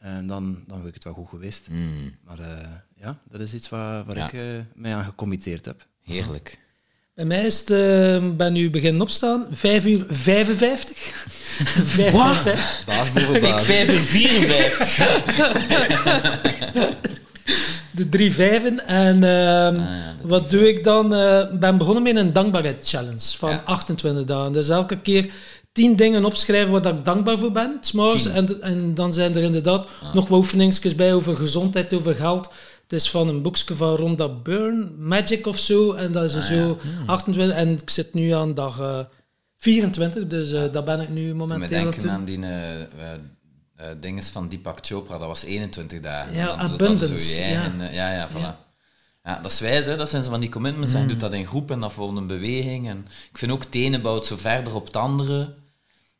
En 0.04 0.26
dan, 0.26 0.64
dan 0.66 0.76
vind 0.76 0.88
ik 0.88 0.94
het 0.94 1.04
wel 1.04 1.12
goed 1.12 1.28
geweest. 1.28 1.68
Mm. 1.68 2.14
Maar 2.24 2.38
ja, 2.96 3.18
dat 3.30 3.40
is 3.40 3.54
iets 3.54 3.68
waar, 3.68 4.04
waar 4.04 4.34
ik 4.34 4.64
mij 4.74 4.94
aan 4.94 5.04
gecommitteerd 5.04 5.64
heb. 5.64 5.86
Heerlijk. 6.02 6.58
Bij 7.14 7.24
mij 7.24 7.46
is 7.46 7.60
het, 7.60 7.70
uh, 7.70 8.30
ben 8.36 8.52
nu 8.52 8.70
beginnen 8.70 9.02
opstaan, 9.02 9.46
5 9.50 9.86
uur 9.86 10.04
55. 10.08 10.96
55. 10.98 12.82
Baas 12.86 13.12
boven 13.12 13.40
baas. 13.40 13.60
Ik 13.60 13.66
5 13.66 13.92
uur 13.92 14.00
54. 14.00 14.96
de 17.96 18.08
drie 18.08 18.32
vijven. 18.32 18.86
En 18.86 19.22
uh, 19.22 19.82
wat 20.22 20.50
doe 20.50 20.68
ik 20.68 20.84
dan? 20.84 21.06
Ik 21.06 21.12
uh, 21.52 21.58
ben 21.58 21.78
begonnen 21.78 22.02
met 22.02 22.16
een 22.16 22.32
dankbaarheid-challenge 22.32 23.36
van 23.38 23.50
ja. 23.50 23.62
28 23.64 24.24
dagen. 24.24 24.52
Dus 24.52 24.68
elke 24.68 25.00
keer 25.00 25.32
tien 25.74 25.96
dingen 25.96 26.24
opschrijven 26.24 26.72
waar 26.72 26.86
ik 26.86 27.04
dankbaar 27.04 27.38
voor 27.38 27.52
ben, 27.52 27.78
s'morgens. 27.80 28.26
En, 28.26 28.62
en 28.62 28.94
dan 28.94 29.12
zijn 29.12 29.36
er 29.36 29.42
inderdaad 29.42 29.88
ah. 30.02 30.14
nog 30.14 30.28
wat 30.28 30.38
oefeningsjes 30.38 30.94
bij 30.94 31.14
over 31.14 31.36
gezondheid, 31.36 31.94
over 31.94 32.14
geld. 32.14 32.50
Het 32.82 32.92
is 32.92 33.10
van 33.10 33.28
een 33.28 33.42
boekje 33.42 33.74
van 33.74 33.94
Rhonda 33.94 34.28
Byrne, 34.28 34.90
Magic 34.98 35.46
of 35.46 35.58
zo. 35.58 35.92
En 35.92 36.12
dat 36.12 36.24
is 36.24 36.34
ah, 36.34 36.42
zo 36.42 36.54
ja. 36.54 36.76
28. 37.06 37.56
En 37.56 37.68
ik 37.68 37.90
zit 37.90 38.14
nu 38.14 38.30
aan 38.30 38.54
dag 38.54 38.80
uh, 38.80 38.98
24, 39.56 40.26
dus 40.26 40.52
uh, 40.52 40.62
daar 40.72 40.84
ben 40.84 41.00
ik 41.00 41.08
nu 41.08 41.34
momenteel 41.34 41.78
aan 41.78 41.90
denken 41.90 42.10
aan 42.10 42.24
die 42.24 42.38
uh, 42.38 42.46
dinges 44.00 44.28
van 44.28 44.48
Deepak 44.48 44.78
Chopra, 44.82 45.18
dat 45.18 45.26
was 45.26 45.44
21 45.44 46.00
dagen. 46.00 46.34
Ja, 46.34 46.56
abundance. 46.56 47.40
ja. 47.40 47.62
En, 47.62 47.92
ja, 47.92 48.12
ja, 48.12 48.28
voilà. 48.28 48.40
Ja. 48.40 48.62
Ja, 49.24 49.38
dat 49.42 49.50
is 49.50 49.60
wijs, 49.60 49.84
hè? 49.84 49.96
dat 49.96 50.08
zijn 50.08 50.22
ze 50.22 50.30
van 50.30 50.40
die 50.40 50.48
commitments. 50.48 50.92
Mm. 50.92 51.00
En 51.00 51.08
doet 51.08 51.20
dat 51.20 51.32
in 51.32 51.46
groep 51.46 51.70
en 51.70 51.80
dat 51.80 51.92
vormt 51.92 52.18
een 52.18 52.26
beweging. 52.26 52.88
En 52.88 53.06
ik 53.30 53.38
vind 53.38 53.52
ook 53.52 53.64
tenen 53.64 54.02
bouwt 54.02 54.26
zo 54.26 54.36
verder 54.36 54.74
op 54.74 54.86
het 54.86 54.96
andere. 54.96 55.54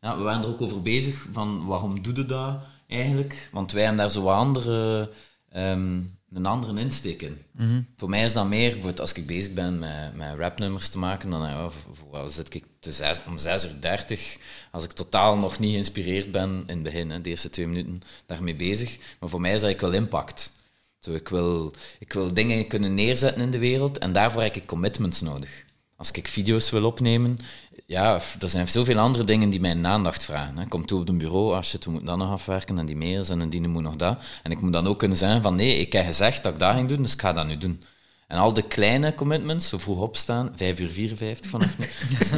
Ja, 0.05 0.17
we 0.17 0.23
waren 0.23 0.43
er 0.43 0.49
ook 0.49 0.61
over 0.61 0.83
bezig 0.83 1.27
van 1.33 1.67
waarom 1.67 2.03
doe 2.03 2.17
je 2.17 2.25
dat 2.25 2.59
eigenlijk? 2.89 3.49
Want 3.53 3.73
wij 3.73 3.83
hebben 3.83 4.01
daar 4.01 4.11
zo 4.11 4.29
andere, 4.29 5.11
um, 5.57 6.19
een 6.33 6.47
andere 6.47 6.81
insteek 6.81 7.23
in. 7.23 7.39
Mm 7.53 7.87
Voor 7.97 8.09
mij 8.09 8.25
is 8.25 8.33
dat 8.33 8.49
meer, 8.49 8.81
voor 8.81 9.01
als 9.01 9.13
ik 9.13 9.27
bezig 9.27 9.53
ben 9.53 9.79
met, 9.79 10.17
met 10.17 10.35
rapnummers 10.39 10.89
te 10.89 10.99
maken, 10.99 11.31
dan 11.31 11.41
ja, 11.41 11.71
voor, 11.71 12.31
zit 12.31 12.55
ik 12.55 12.65
te 12.79 12.93
zes, 12.93 13.21
om 13.27 13.39
6 13.39 13.65
uur 13.65 13.81
30, 13.81 14.37
als 14.71 14.85
ik 14.85 14.93
totaal 14.93 15.37
nog 15.37 15.59
niet 15.59 15.71
geïnspireerd 15.71 16.31
ben 16.31 16.65
in 16.67 16.75
het 16.75 16.83
begin, 16.83 17.11
hè, 17.11 17.21
de 17.21 17.31
eerste 17.31 17.51
twee 17.51 17.67
minuten, 17.67 18.03
daarmee 18.27 18.57
bezig. 18.57 18.99
Maar 19.21 19.29
voor 19.29 19.41
mij 19.41 19.55
is 19.55 19.61
dat 19.61 19.71
ik 19.71 19.81
wel 19.81 19.93
impact. 19.93 20.53
Zo, 20.99 21.13
ik, 21.13 21.29
wil, 21.29 21.73
ik 21.99 22.13
wil 22.13 22.35
dingen 22.35 22.67
kunnen 22.67 22.95
neerzetten 22.95 23.43
in 23.43 23.51
de 23.51 23.59
wereld 23.59 23.99
en 23.99 24.13
daarvoor 24.13 24.43
heb 24.43 24.57
ik 24.57 24.67
commitments 24.67 25.21
nodig. 25.21 25.65
Als 25.97 26.11
ik 26.11 26.29
video's 26.29 26.71
wil 26.71 26.85
opnemen, 26.85 27.39
ja, 27.87 28.21
er 28.41 28.49
zijn 28.49 28.69
zoveel 28.69 28.99
andere 28.99 29.25
dingen 29.25 29.51
die 29.51 29.61
mijn 29.61 29.87
aandacht 29.87 30.25
vragen. 30.25 30.69
Kom 30.69 30.87
toe 30.87 31.01
op 31.01 31.09
een 31.09 31.19
bureau, 31.19 31.55
als 31.55 31.73
je 31.73 31.79
we 31.85 31.91
moeten 31.91 32.09
dan 32.09 32.19
nog 32.19 32.31
afwerken 32.31 32.79
en 32.79 32.87
die 32.87 32.97
mails 32.97 33.29
en 33.29 33.49
die 33.49 33.69
moet 33.69 33.83
nog 33.83 33.97
dat. 33.97 34.19
En 34.43 34.51
ik 34.51 34.61
moet 34.61 34.73
dan 34.73 34.87
ook 34.87 34.99
kunnen 34.99 35.17
zeggen 35.17 35.43
van 35.43 35.55
nee, 35.55 35.77
ik 35.77 35.93
heb 35.93 36.05
gezegd 36.05 36.43
dat 36.43 36.53
ik 36.53 36.59
dat 36.59 36.75
ging 36.75 36.89
doen, 36.89 37.03
dus 37.03 37.13
ik 37.13 37.21
ga 37.21 37.33
dat 37.33 37.47
nu 37.47 37.59
doen. 37.59 37.83
En 38.27 38.39
al 38.39 38.53
de 38.53 38.63
kleine 38.63 39.15
commitments, 39.15 39.69
zo 39.69 39.79
vroeg 39.79 40.01
opstaan, 40.01 40.53
5 40.57 40.79
uur 40.81 40.91
54 40.91 41.51
vanaf 41.51 41.79
nu, 41.79 41.87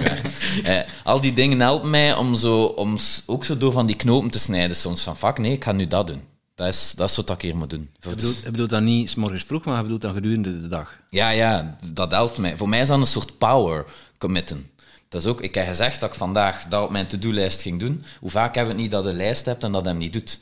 eh, 0.71 0.81
al 1.05 1.21
die 1.21 1.33
dingen 1.33 1.61
helpen 1.61 1.91
mij 1.91 2.15
om, 2.15 2.35
zo, 2.35 2.63
om 2.63 2.97
ook 3.27 3.45
zo 3.45 3.59
door 3.59 3.73
van 3.73 3.87
die 3.87 3.97
knopen 3.97 4.31
te 4.31 4.39
snijden 4.39 4.77
soms 4.77 5.03
van, 5.03 5.17
fuck 5.17 5.39
nee, 5.39 5.53
ik 5.53 5.65
ga 5.65 5.73
nu 5.73 5.87
dat 5.87 6.07
doen. 6.07 6.23
Dat 6.57 6.69
is, 6.69 6.93
dat 6.97 7.11
is 7.11 7.17
wat 7.17 7.31
ik 7.31 7.41
hier 7.41 7.57
moet 7.57 7.71
doen. 7.71 7.89
Je 8.01 8.09
bedoelt, 8.09 8.43
je 8.43 8.51
bedoelt 8.51 8.71
dat 8.71 8.83
niet 8.83 9.11
s 9.11 9.15
morgens 9.15 9.45
vroeg, 9.45 9.65
maar 9.65 9.77
je 9.77 9.83
bedoelt 9.83 10.01
dat 10.01 10.15
gedurende 10.15 10.61
de 10.61 10.69
dag? 10.69 11.01
Ja, 11.11 11.29
ja, 11.29 11.77
dat 11.93 12.11
helpt 12.11 12.39
mij. 12.39 12.57
Voor 12.57 12.69
mij 12.69 12.81
is 12.81 12.89
dat 12.89 13.01
een 13.01 13.07
soort 13.07 13.39
power 13.39 13.87
committen. 14.19 14.67
Dat 15.09 15.21
is 15.21 15.27
ook, 15.27 15.41
ik 15.41 15.55
heb 15.55 15.67
gezegd 15.67 16.01
dat 16.01 16.11
ik 16.11 16.17
vandaag 16.17 16.65
dat 16.65 16.85
op 16.85 16.91
mijn 16.91 17.07
to-do-lijst 17.07 17.63
ging 17.63 17.81
doen. 17.81 18.05
Hoe 18.21 18.31
vaak 18.31 18.55
hebben 18.55 18.75
we 18.75 18.83
het 18.83 18.91
niet 18.91 18.91
dat 18.91 19.05
je 19.05 19.11
een 19.11 19.17
lijst 19.17 19.45
hebt 19.45 19.65
en 19.65 19.73
dat 19.73 19.85
hem 19.85 19.97
niet 19.97 20.13
doet? 20.13 20.39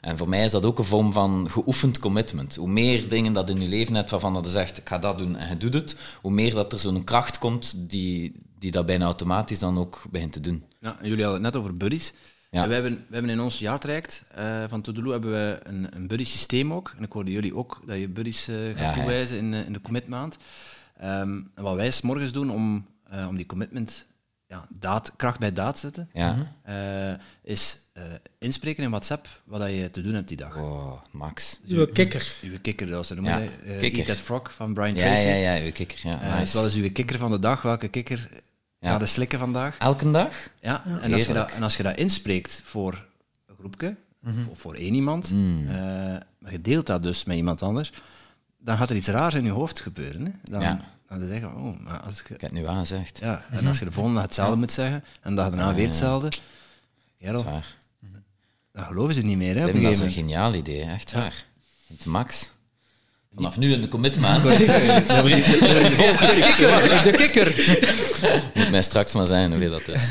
En 0.00 0.16
voor 0.16 0.28
mij 0.28 0.44
is 0.44 0.50
dat 0.50 0.64
ook 0.64 0.78
een 0.78 0.84
vorm 0.84 1.12
van 1.12 1.50
geoefend 1.50 1.98
commitment. 1.98 2.56
Hoe 2.56 2.68
meer 2.68 3.08
dingen 3.08 3.32
dat 3.32 3.50
in 3.50 3.60
je 3.60 3.68
leven 3.68 3.94
hebt 3.94 4.10
waarvan 4.10 4.34
dat 4.34 4.44
je 4.44 4.50
zegt, 4.50 4.78
ik 4.78 4.88
ga 4.88 4.98
dat 4.98 5.18
doen 5.18 5.36
en 5.36 5.48
je 5.48 5.56
doet 5.56 5.74
het, 5.74 5.96
hoe 6.22 6.30
meer 6.30 6.54
dat 6.54 6.72
er 6.72 6.78
zo'n 6.78 7.04
kracht 7.04 7.38
komt 7.38 7.74
die, 7.90 8.40
die 8.58 8.70
dat 8.70 8.86
bijna 8.86 9.04
automatisch 9.04 9.58
dan 9.58 9.78
ook 9.78 10.02
begint 10.10 10.32
te 10.32 10.40
doen. 10.40 10.64
Ja, 10.80 10.96
jullie 11.02 11.24
hadden 11.24 11.42
het 11.44 11.52
net 11.52 11.62
over 11.62 11.76
buddies. 11.76 12.12
Ja. 12.50 12.68
We, 12.68 12.74
hebben, 12.74 12.92
we 13.08 13.12
hebben 13.12 13.30
in 13.30 13.40
ons 13.40 13.58
jaartraject 13.58 14.24
uh, 14.38 14.64
van 14.68 14.82
Todoeloo 14.82 15.12
hebben 15.12 15.30
we 15.30 15.60
een, 15.62 15.96
een 15.96 16.06
buddy 16.06 16.24
systeem 16.24 16.72
ook. 16.72 16.92
En 16.96 17.02
ik 17.02 17.12
hoorde 17.12 17.32
jullie 17.32 17.56
ook 17.56 17.80
dat 17.86 17.98
je 17.98 18.08
buddies 18.08 18.48
uh, 18.48 18.56
gaat 18.76 18.94
toewijzen 18.94 19.36
in, 19.36 19.54
in 19.54 19.72
de 19.72 19.80
commitmaand. 19.80 20.36
Um, 21.04 21.50
wat 21.54 21.74
wij 21.74 21.90
s 21.90 22.00
morgens 22.00 22.32
doen 22.32 22.50
om, 22.50 22.86
uh, 23.12 23.28
om 23.28 23.36
die 23.36 23.46
commitment 23.46 24.06
ja, 24.46 24.66
daad, 24.68 25.12
kracht 25.16 25.38
bij 25.38 25.52
daad 25.52 25.78
zetten, 25.78 26.10
ja. 26.12 26.50
is 27.42 27.78
inspreken 28.38 28.82
in 28.82 28.90
WhatsApp 28.90 29.28
wat 29.44 29.70
je 29.70 29.90
te 29.90 30.00
doen 30.00 30.14
hebt 30.14 30.28
die 30.28 30.36
dag. 30.36 30.56
Oh, 30.56 30.92
Max. 31.10 31.60
Dus 31.62 31.78
uw 31.78 31.86
kikker. 31.86 32.36
Uw 32.42 32.58
kikker, 32.62 32.86
dat 32.86 33.08
was. 33.08 33.18
Ja. 33.22 33.42
Eat 33.66 34.06
That 34.06 34.16
Frog 34.16 34.54
van 34.54 34.74
Brian 34.74 34.94
ja, 34.94 35.00
Tracy. 35.00 35.26
Ja, 35.26 35.34
ja, 35.34 35.64
uw 35.64 35.72
kikker. 35.72 35.98
Ja, 36.02 36.38
nice. 36.38 36.56
Wat 36.56 36.66
is 36.66 36.74
uw 36.74 36.92
kikker 36.92 37.18
van 37.18 37.30
de 37.30 37.38
dag? 37.38 37.62
Welke 37.62 37.88
kikker 37.88 38.28
ja. 38.78 38.98
de 38.98 39.06
slikken 39.06 39.38
vandaag. 39.38 39.78
Elke 39.78 40.10
dag? 40.10 40.34
Ja, 40.60 40.84
En, 41.00 41.12
als 41.12 41.26
je 41.26 41.32
dat, 41.32 41.50
en 41.50 41.62
als 41.62 41.76
je 41.76 41.82
dat 41.82 41.96
inspreekt 41.96 42.62
voor 42.64 43.06
een 43.46 43.54
groepje, 43.58 43.96
mm 44.20 44.48
of 44.50 44.58
voor 44.58 44.74
één 44.74 44.94
iemand, 44.94 45.30
mm. 45.30 45.68
uh, 45.68 45.74
maar 46.38 46.52
je 46.52 46.60
deelt 46.60 46.86
dat 46.86 47.02
dus 47.02 47.24
met 47.24 47.36
iemand 47.36 47.62
anders, 47.62 47.92
dan 48.58 48.76
gaat 48.76 48.90
er 48.90 48.96
iets 48.96 49.08
raars 49.08 49.34
in 49.34 49.44
je 49.44 49.50
hoofd 49.50 49.80
gebeuren. 49.80 50.24
Hè? 50.24 50.30
Dan, 50.42 50.60
ja. 50.60 50.80
dan 51.08 51.26
zeg 51.26 51.40
je, 51.40 51.46
oh, 51.46 51.80
maar 51.80 52.00
als 52.00 52.20
ik... 52.20 52.24
Ik 52.24 52.40
heb 52.40 52.50
het 52.50 52.60
nu 52.60 52.66
aangezegd. 52.66 53.18
Ja, 53.18 53.44
en 53.50 53.66
als 53.66 53.78
je 53.78 53.84
de 53.84 53.92
volgende 53.92 54.20
hetzelfde 54.20 54.56
moet 54.56 54.72
zeggen, 54.72 55.04
en 55.20 55.34
dat 55.34 55.52
daarna 55.52 55.74
weer 55.74 55.86
hetzelfde, 55.86 56.32
ja, 57.18 57.32
dan 57.32 58.84
geloven 58.84 59.14
ze 59.14 59.20
niet 59.20 59.36
meer. 59.36 59.56
Hè, 59.56 59.72
dat 59.72 59.74
is 59.74 60.00
een 60.00 60.10
geniaal 60.10 60.54
idee, 60.54 60.82
echt 60.82 61.12
waar. 61.12 61.44
Het 61.86 62.06
max. 62.06 62.50
Vanaf 63.36 63.56
nu 63.56 63.72
in 63.72 63.80
de 63.80 63.88
commitment. 63.88 64.42
de, 64.48 64.48
kikker. 66.42 67.02
De 67.04 67.10
kikker. 67.16 67.78
Moet 68.54 68.70
mij 68.70 68.82
straks 68.82 69.14
maar 69.14 69.26
zijn 69.26 69.52
hoe 69.52 69.68
dat 69.68 69.88
is. 69.88 70.10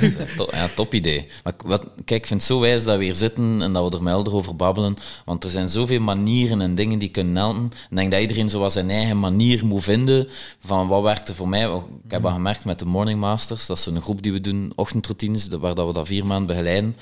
ja, 0.51 0.69
top 0.75 0.93
idee. 0.93 1.27
Maar 1.43 1.53
wat, 1.65 1.85
kijk, 2.05 2.21
ik 2.21 2.25
vind 2.27 2.39
het 2.39 2.49
zo 2.49 2.59
wijs 2.59 2.83
dat 2.83 2.97
we 2.97 3.03
hier 3.03 3.15
zitten 3.15 3.61
en 3.61 3.73
dat 3.73 3.89
we 3.89 3.97
er 3.97 4.03
melder 4.03 4.33
over 4.33 4.55
babbelen. 4.55 4.97
Want 5.25 5.43
er 5.43 5.49
zijn 5.49 5.67
zoveel 5.67 5.99
manieren 5.99 6.61
en 6.61 6.75
dingen 6.75 6.99
die 6.99 7.09
kunnen 7.09 7.35
helpen. 7.35 7.71
Ik 7.89 7.95
denk 7.95 8.11
dat 8.11 8.21
iedereen 8.21 8.49
zo 8.49 8.69
zijn 8.69 8.89
eigen 8.89 9.19
manier 9.19 9.65
moet 9.65 9.83
vinden 9.83 10.27
van 10.59 10.87
wat 10.87 11.03
werkt 11.03 11.27
er 11.29 11.35
voor 11.35 11.49
mij. 11.49 11.63
Ik 12.05 12.11
heb 12.11 12.25
al 12.25 12.31
gemerkt 12.31 12.65
met 12.65 12.79
de 12.79 12.85
Morning 12.85 13.19
Masters. 13.19 13.65
Dat 13.65 13.77
is 13.77 13.85
een 13.85 14.01
groep 14.01 14.21
die 14.21 14.31
we 14.31 14.41
doen, 14.41 14.71
ochtendroutines, 14.75 15.47
waar 15.47 15.75
dat 15.75 15.87
we 15.87 15.93
dat 15.93 16.07
vier 16.07 16.25
maanden 16.25 16.47
begeleiden. 16.47 16.95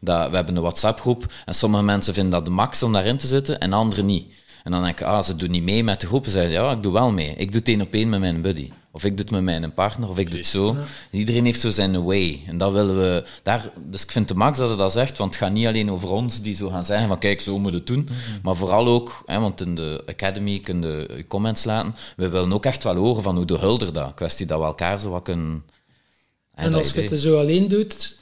Dat, 0.00 0.30
we 0.30 0.36
hebben 0.36 0.56
een 0.56 0.62
WhatsApp-groep 0.62 1.32
en 1.44 1.54
sommige 1.54 1.82
mensen 1.82 2.14
vinden 2.14 2.32
dat 2.32 2.44
de 2.44 2.50
max 2.50 2.82
om 2.82 2.92
daarin 2.92 3.16
te 3.16 3.26
zitten 3.26 3.58
en 3.60 3.72
anderen 3.72 4.06
niet. 4.06 4.26
En 4.68 4.74
dan 4.74 4.82
denk 4.82 5.00
ik, 5.00 5.06
ah, 5.06 5.22
ze 5.22 5.36
doen 5.36 5.50
niet 5.50 5.62
mee 5.62 5.84
met 5.84 6.00
de 6.00 6.06
groep. 6.06 6.24
Ze 6.24 6.30
zeggen, 6.30 6.52
ja, 6.52 6.70
ik 6.70 6.82
doe 6.82 6.92
wel 6.92 7.10
mee. 7.10 7.34
Ik 7.36 7.52
doe 7.52 7.60
het 7.60 7.68
één 7.68 7.80
op 7.80 7.92
één 7.92 8.08
met 8.08 8.20
mijn 8.20 8.40
buddy. 8.40 8.70
Of 8.90 9.04
ik 9.04 9.16
doe 9.16 9.26
het 9.26 9.30
met 9.30 9.42
mijn 9.42 9.74
partner, 9.74 10.08
of 10.08 10.18
ik 10.18 10.30
doe 10.30 10.38
het 10.38 10.46
zo. 10.46 10.76
Iedereen 11.10 11.44
heeft 11.44 11.60
zo 11.60 11.70
zijn 11.70 12.04
way. 12.04 12.42
En 12.46 12.58
dat 12.58 12.72
willen 12.72 12.96
we... 12.96 13.24
Daar, 13.42 13.70
dus 13.90 14.02
ik 14.02 14.10
vind 14.10 14.28
de 14.28 14.34
max 14.34 14.58
dat 14.58 14.68
ze 14.68 14.76
dat 14.76 14.92
zegt, 14.92 15.18
want 15.18 15.30
het 15.34 15.42
gaat 15.42 15.52
niet 15.52 15.66
alleen 15.66 15.90
over 15.90 16.08
ons 16.08 16.42
die 16.42 16.54
zo 16.54 16.68
gaan 16.68 16.84
zeggen 16.84 17.08
van 17.08 17.18
kijk, 17.18 17.40
zo 17.40 17.58
moet 17.58 17.72
het 17.72 17.86
doen. 17.86 18.02
Mhm. 18.02 18.14
Maar 18.42 18.56
vooral 18.56 18.86
ook, 18.86 19.22
hè, 19.26 19.40
want 19.40 19.60
in 19.60 19.74
de 19.74 20.02
Academy 20.06 20.58
kun 20.58 20.82
je 20.82 21.24
comments 21.28 21.64
laten. 21.64 21.94
We 22.16 22.28
willen 22.28 22.52
ook 22.52 22.64
echt 22.64 22.84
wel 22.84 22.96
horen 22.96 23.22
van 23.22 23.36
hoe 23.36 23.44
de 23.44 23.58
hulder 23.58 23.92
dat. 23.92 24.14
Kwestie 24.14 24.46
dat 24.46 24.58
we 24.58 24.64
elkaar 24.64 25.00
zo 25.00 25.10
wat 25.10 25.22
kunnen 25.22 25.64
en, 26.58 26.74
als 26.74 26.92
je 26.92 27.00
het 27.00 27.20
zo 27.20 27.38
alleen 27.38 27.68
doet, 27.68 28.16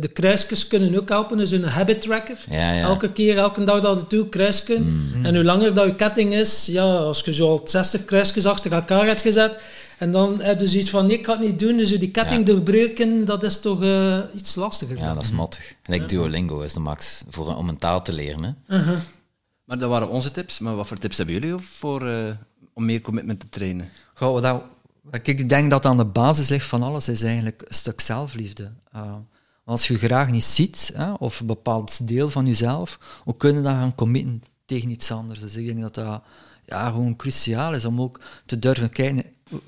de 0.00 0.10
kruisjes 0.12 0.66
kunnen 0.66 0.96
ook 0.96 1.08
helpen. 1.08 1.36
Dus 1.36 1.50
een 1.50 1.64
habit 1.64 2.00
tracker. 2.00 2.38
Ja, 2.50 2.72
ja. 2.72 2.82
Elke 2.82 3.12
keer, 3.12 3.36
elke 3.38 3.64
dag 3.64 3.80
dat 3.80 4.00
je 4.00 4.16
doet, 4.16 4.28
kruisken. 4.28 4.82
Mm. 4.82 5.24
En 5.24 5.34
hoe 5.34 5.44
langer 5.44 5.74
dat 5.74 5.86
je 5.86 5.94
ketting 5.94 6.34
is, 6.34 6.66
ja, 6.66 6.96
als 6.96 7.20
je 7.20 7.34
zo 7.34 7.48
al 7.48 7.60
60 7.64 8.04
kruisjes 8.04 8.46
achter 8.46 8.72
elkaar 8.72 9.06
hebt 9.06 9.20
gezet, 9.20 9.58
en 9.98 10.12
dan 10.12 10.40
heb 10.40 10.60
je 10.60 10.68
zoiets 10.68 10.90
van, 10.90 11.06
nee, 11.06 11.16
ik 11.16 11.22
kan 11.22 11.38
het 11.38 11.46
niet 11.48 11.58
doen, 11.58 11.76
dus 11.76 11.98
die 11.98 12.10
ketting 12.10 12.46
doorbreken, 12.46 13.24
dat 13.24 13.42
is 13.42 13.60
toch 13.60 13.82
uh, 13.82 14.18
iets 14.34 14.54
lastiger. 14.54 14.96
Ja, 14.96 15.14
dat 15.14 15.22
is 15.22 15.30
mottig. 15.30 15.74
Like 15.84 16.06
Duolingo 16.06 16.60
is 16.60 16.72
de 16.72 16.80
max, 16.80 17.22
voor, 17.28 17.56
om 17.56 17.68
een 17.68 17.76
taal 17.76 18.02
te 18.02 18.12
leren. 18.12 18.42
Hè. 18.42 18.78
Uh 18.78 18.86
-huh. 18.86 18.96
Maar 19.64 19.78
dat 19.78 19.90
waren 19.90 20.08
onze 20.08 20.30
tips. 20.30 20.58
Maar 20.58 20.76
wat 20.76 20.86
voor 20.86 20.98
tips 20.98 21.16
hebben 21.16 21.34
jullie 21.34 21.56
voor, 21.58 22.08
uh, 22.08 22.30
om 22.72 22.84
meer 22.84 23.00
commitment 23.00 23.40
te 23.40 23.48
trainen? 23.48 23.90
Gaan 24.14 24.34
we 24.34 24.40
dat 24.40 24.62
ik 25.10 25.48
denk 25.48 25.70
dat 25.70 25.84
aan 25.84 25.96
de 25.96 26.04
basis 26.04 26.48
ligt 26.48 26.66
van 26.66 26.82
alles 26.82 27.08
is 27.08 27.22
eigenlijk 27.22 27.62
een 27.66 27.74
stuk 27.74 28.00
zelfliefde. 28.00 28.72
Uh, 28.94 29.14
als 29.64 29.88
je 29.88 29.98
graag 29.98 30.30
niet 30.30 30.44
ziet, 30.44 30.90
hè, 30.94 31.12
of 31.12 31.40
een 31.40 31.46
bepaald 31.46 32.08
deel 32.08 32.30
van 32.30 32.46
jezelf, 32.46 32.98
hoe 33.24 33.36
kunnen 33.36 33.62
dan 33.62 33.72
gaan 33.72 33.94
committen 33.94 34.42
tegen 34.64 34.90
iets 34.90 35.10
anders? 35.10 35.40
Dus 35.40 35.54
ik 35.54 35.66
denk 35.66 35.80
dat 35.80 35.94
dat 35.94 36.22
ja, 36.66 36.90
gewoon 36.90 37.16
cruciaal 37.16 37.74
is 37.74 37.84
om 37.84 38.00
ook 38.00 38.20
te 38.46 38.58
durven 38.58 38.90
kijken. 38.90 39.24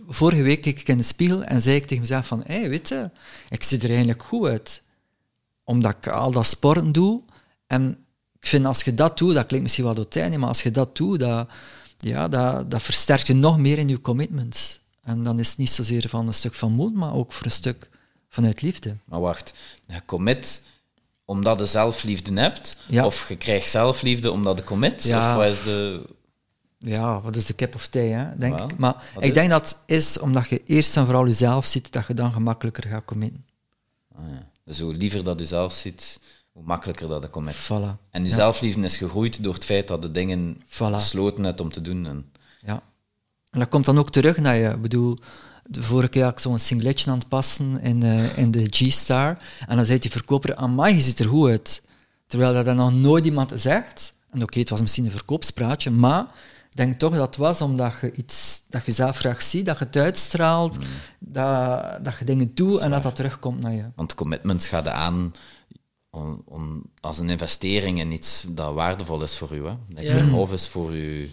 Vorige 0.09 0.43
week 0.43 0.61
keek 0.61 0.81
ik 0.81 0.89
in 0.89 0.97
de 0.97 1.03
spiegel 1.03 1.45
en 1.45 1.63
zei 1.63 1.77
ik 1.77 1.83
tegen 1.83 2.01
mezelf 2.01 2.27
van, 2.27 2.43
hé, 2.47 2.69
weet 2.69 2.89
je, 2.89 3.11
ik 3.49 3.63
zie 3.63 3.79
er 3.79 3.89
eigenlijk 3.89 4.23
goed 4.23 4.49
uit. 4.49 4.83
Omdat 5.65 5.97
ik 5.97 6.07
al 6.07 6.31
dat 6.31 6.47
sporten 6.47 6.93
doe. 6.93 7.23
En 7.67 8.07
ik 8.41 8.47
vind 8.47 8.67
als 8.67 8.83
je 8.83 8.95
dat 8.95 9.19
doet, 9.19 9.35
dat 9.35 9.47
klinkt 9.47 9.65
misschien 9.65 9.85
wel 9.85 9.95
dood 9.95 10.15
maar 10.15 10.49
als 10.49 10.63
je 10.63 10.71
dat 10.71 10.97
doet, 10.97 11.21
dat, 11.21 11.49
ja, 11.97 12.29
dat, 12.29 12.71
dat 12.71 12.83
versterkt 12.83 13.27
je 13.27 13.35
nog 13.35 13.59
meer 13.59 13.79
in 13.79 13.89
je 13.89 14.01
commitments. 14.01 14.81
En 15.05 15.21
dan 15.21 15.39
is 15.39 15.49
het 15.49 15.59
niet 15.59 15.71
zozeer 15.71 16.09
van 16.09 16.27
een 16.27 16.35
stuk 16.35 16.55
van 16.55 16.73
moed, 16.73 16.95
maar 16.95 17.15
ook 17.15 17.33
voor 17.33 17.47
een 17.47 17.53
stuk 17.53 17.89
vanuit 18.29 18.63
liefde. 18.63 18.97
Maar 19.05 19.21
wacht, 19.21 19.55
je 19.87 20.03
commit 20.07 20.63
omdat 21.25 21.59
je 21.59 21.67
zelfliefde 21.67 22.41
hebt? 22.41 22.77
Of 23.03 23.29
je 23.29 23.37
krijgt 23.37 23.71
zelfliefde 23.71 24.31
omdat 24.31 24.59
je 24.59 24.65
commit? 24.65 25.03
Ja. 25.03 25.31
Of 25.31 25.37
wat 25.37 25.53
is 25.53 25.63
de... 25.63 26.07
Ja, 26.79 27.21
wat 27.21 27.37
is 27.37 27.47
de 27.47 27.55
kip 27.55 27.75
of 27.75 27.87
thee, 27.87 28.11
hè, 28.11 28.37
denk 28.37 28.61
ik. 28.61 28.79
Maar 28.79 29.05
ik 29.19 29.35
denk 29.35 29.51
dat 29.51 29.69
het 29.69 29.79
is 29.87 30.19
omdat 30.19 30.49
je 30.49 30.63
eerst 30.65 30.97
en 30.97 31.05
vooral 31.05 31.27
jezelf 31.27 31.67
ziet, 31.67 31.93
dat 31.93 32.07
je 32.07 32.15
dan 32.15 32.33
gemakkelijker 32.33 32.89
gaat 32.89 33.05
committen. 33.05 33.47
Ah, 34.15 34.25
ja. 34.33 34.49
Dus 34.65 34.81
hoe 34.81 34.95
liever 34.95 35.25
dat 35.25 35.39
je 35.39 35.47
zelf 35.47 35.73
ziet, 35.73 36.21
hoe 36.53 36.63
makkelijker 36.63 37.09
dat 37.09 37.31
komt. 37.31 37.55
Voilà. 37.55 38.11
En 38.11 38.25
je 38.25 38.33
zelfliefde 38.33 38.85
is 38.85 38.97
gegroeid 38.97 39.43
door 39.43 39.55
het 39.55 39.65
feit 39.65 39.89
dat 39.89 40.03
de 40.03 40.11
dingen 40.11 40.61
voilà. 40.67 40.91
besloten 40.91 41.45
hebt 41.45 41.61
om 41.61 41.73
te 41.73 41.81
doen. 41.81 42.07
En... 42.07 42.33
Ja. 42.67 42.83
En 43.55 43.61
dat 43.61 43.69
komt 43.69 43.85
dan 43.85 43.99
ook 43.99 44.11
terug 44.11 44.39
naar 44.39 44.57
je. 44.57 44.69
Ik 44.69 44.83
bedoel, 44.83 45.17
de 45.67 45.83
vorige 45.83 46.09
keer 46.09 46.23
had 46.23 46.33
ik 46.33 46.39
zo'n 46.39 46.59
singletje 46.59 47.11
aan 47.11 47.19
het 47.19 47.29
passen 47.29 47.81
in, 47.81 48.05
uh, 48.05 48.39
in 48.39 48.51
de 48.51 48.67
G-Star. 48.71 49.39
En 49.67 49.77
dan 49.77 49.85
zei 49.85 49.99
die 49.99 50.11
verkoper, 50.11 50.55
amai, 50.57 50.95
je 50.95 51.01
ziet 51.01 51.19
er 51.19 51.29
goed 51.29 51.51
uit. 51.51 51.83
Terwijl 52.27 52.65
dat 52.65 52.77
nog 52.77 52.93
nooit 52.93 53.25
iemand 53.25 53.53
zegt. 53.55 54.15
En 54.31 54.43
oké, 54.43 54.59
het 54.59 54.69
was 54.69 54.81
misschien 54.81 55.05
een 55.05 55.11
verkoopspraatje, 55.11 55.91
maar 55.91 56.27
ik 56.71 56.77
denk 56.77 56.99
toch 56.99 57.13
dat 57.15 57.27
het 57.27 57.37
was 57.37 57.61
omdat 57.61 57.93
je 58.01 58.13
iets 58.13 58.63
dat 58.69 58.87
je 58.87 58.93
zelf 58.93 59.19
graag 59.19 59.43
ziet, 59.43 59.67
dat 59.67 59.79
je 59.79 59.85
het 59.85 59.97
uitstraalt, 59.97 60.79
mm. 60.79 60.85
dat, 61.19 62.05
dat 62.05 62.19
je 62.19 62.25
dingen 62.25 62.55
doet 62.55 62.79
en 62.79 62.91
dat 62.91 63.03
dat 63.03 63.15
terugkomt 63.15 63.61
naar 63.61 63.73
je. 63.73 63.85
Want 63.95 64.15
commitments 64.15 64.69
gaat 64.69 64.89
aan 64.89 65.33
om, 66.11 66.43
om, 66.45 66.83
als 67.01 67.19
een 67.19 67.31
investering 67.31 67.99
in 67.99 68.13
iets 68.13 68.45
dat 68.49 68.75
waardevol 68.75 69.23
is 69.23 69.37
voor 69.37 69.57
u. 69.57 69.65
Hè? 69.67 70.03
Ja. 70.03 70.35
Of 70.35 70.53
is 70.53 70.69
voor 70.69 70.91
uw 70.91 71.27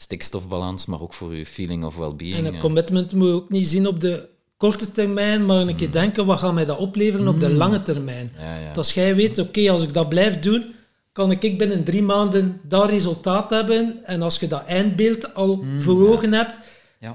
stikstofbalans, 0.00 0.86
maar 0.86 1.00
ook 1.00 1.14
voor 1.14 1.28
uw 1.28 1.44
feeling 1.44 1.84
of 1.84 1.96
well-being. 1.96 2.36
En 2.36 2.44
een 2.44 2.60
commitment 2.60 3.12
moet 3.12 3.28
je 3.28 3.34
ook 3.34 3.50
niet 3.50 3.66
zien 3.66 3.86
op 3.86 4.00
de 4.00 4.28
korte 4.56 4.92
termijn, 4.92 5.46
maar 5.46 5.56
een 5.56 5.76
keer 5.76 5.86
mm. 5.86 5.92
denken, 5.92 6.26
wat 6.26 6.38
gaat 6.38 6.54
mij 6.54 6.64
dat 6.64 6.78
opleveren 6.78 7.28
op 7.28 7.40
de 7.40 7.48
mm. 7.48 7.56
lange 7.56 7.82
termijn? 7.82 8.32
Ja, 8.38 8.58
ja. 8.58 8.72
als 8.72 8.94
jij 8.94 9.14
weet, 9.14 9.38
oké, 9.38 9.70
als 9.70 9.82
ik 9.82 9.94
dat 9.94 10.08
blijf 10.08 10.38
doen, 10.38 10.74
kan 11.12 11.30
ik 11.30 11.58
binnen 11.58 11.84
drie 11.84 12.02
maanden 12.02 12.60
dat 12.62 12.90
resultaat 12.90 13.50
hebben. 13.50 14.04
En 14.04 14.22
als 14.22 14.38
je 14.38 14.48
dat 14.48 14.64
eindbeeld 14.64 15.34
al 15.34 15.56
mm. 15.56 15.80
voor 15.80 16.08
ogen 16.08 16.32
hebt, 16.32 16.58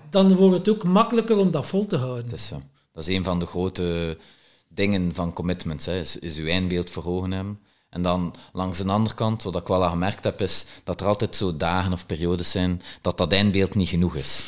dan 0.09 0.35
wordt 0.35 0.57
het 0.57 0.69
ook 0.69 0.83
makkelijker 0.83 1.37
om 1.37 1.51
dat 1.51 1.65
vol 1.65 1.85
te 1.85 1.97
houden. 1.97 2.23
Dat 2.23 2.39
is, 2.39 2.47
zo. 2.47 2.61
dat 2.93 3.07
is 3.07 3.15
een 3.15 3.23
van 3.23 3.39
de 3.39 3.45
grote 3.45 4.17
dingen 4.67 5.13
van 5.13 5.33
commitments, 5.33 5.85
hè, 5.85 5.99
is, 5.99 6.19
is 6.19 6.37
uw 6.37 6.47
eindbeeld 6.47 6.89
voor 6.89 7.05
ogen 7.05 7.31
hebben. 7.31 7.59
En 7.93 8.01
dan 8.01 8.33
langs 8.53 8.77
de 8.77 8.91
andere 8.91 9.15
kant, 9.15 9.43
wat 9.43 9.55
ik 9.55 9.67
wel 9.67 9.83
al 9.83 9.89
gemerkt 9.89 10.23
heb, 10.23 10.41
is 10.41 10.65
dat 10.83 11.01
er 11.01 11.07
altijd 11.07 11.35
zo 11.35 11.57
dagen 11.57 11.93
of 11.93 12.05
periodes 12.05 12.51
zijn 12.51 12.81
dat 13.01 13.17
dat 13.17 13.31
eindbeeld 13.31 13.75
niet 13.75 13.89
genoeg 13.89 14.15
is. 14.15 14.43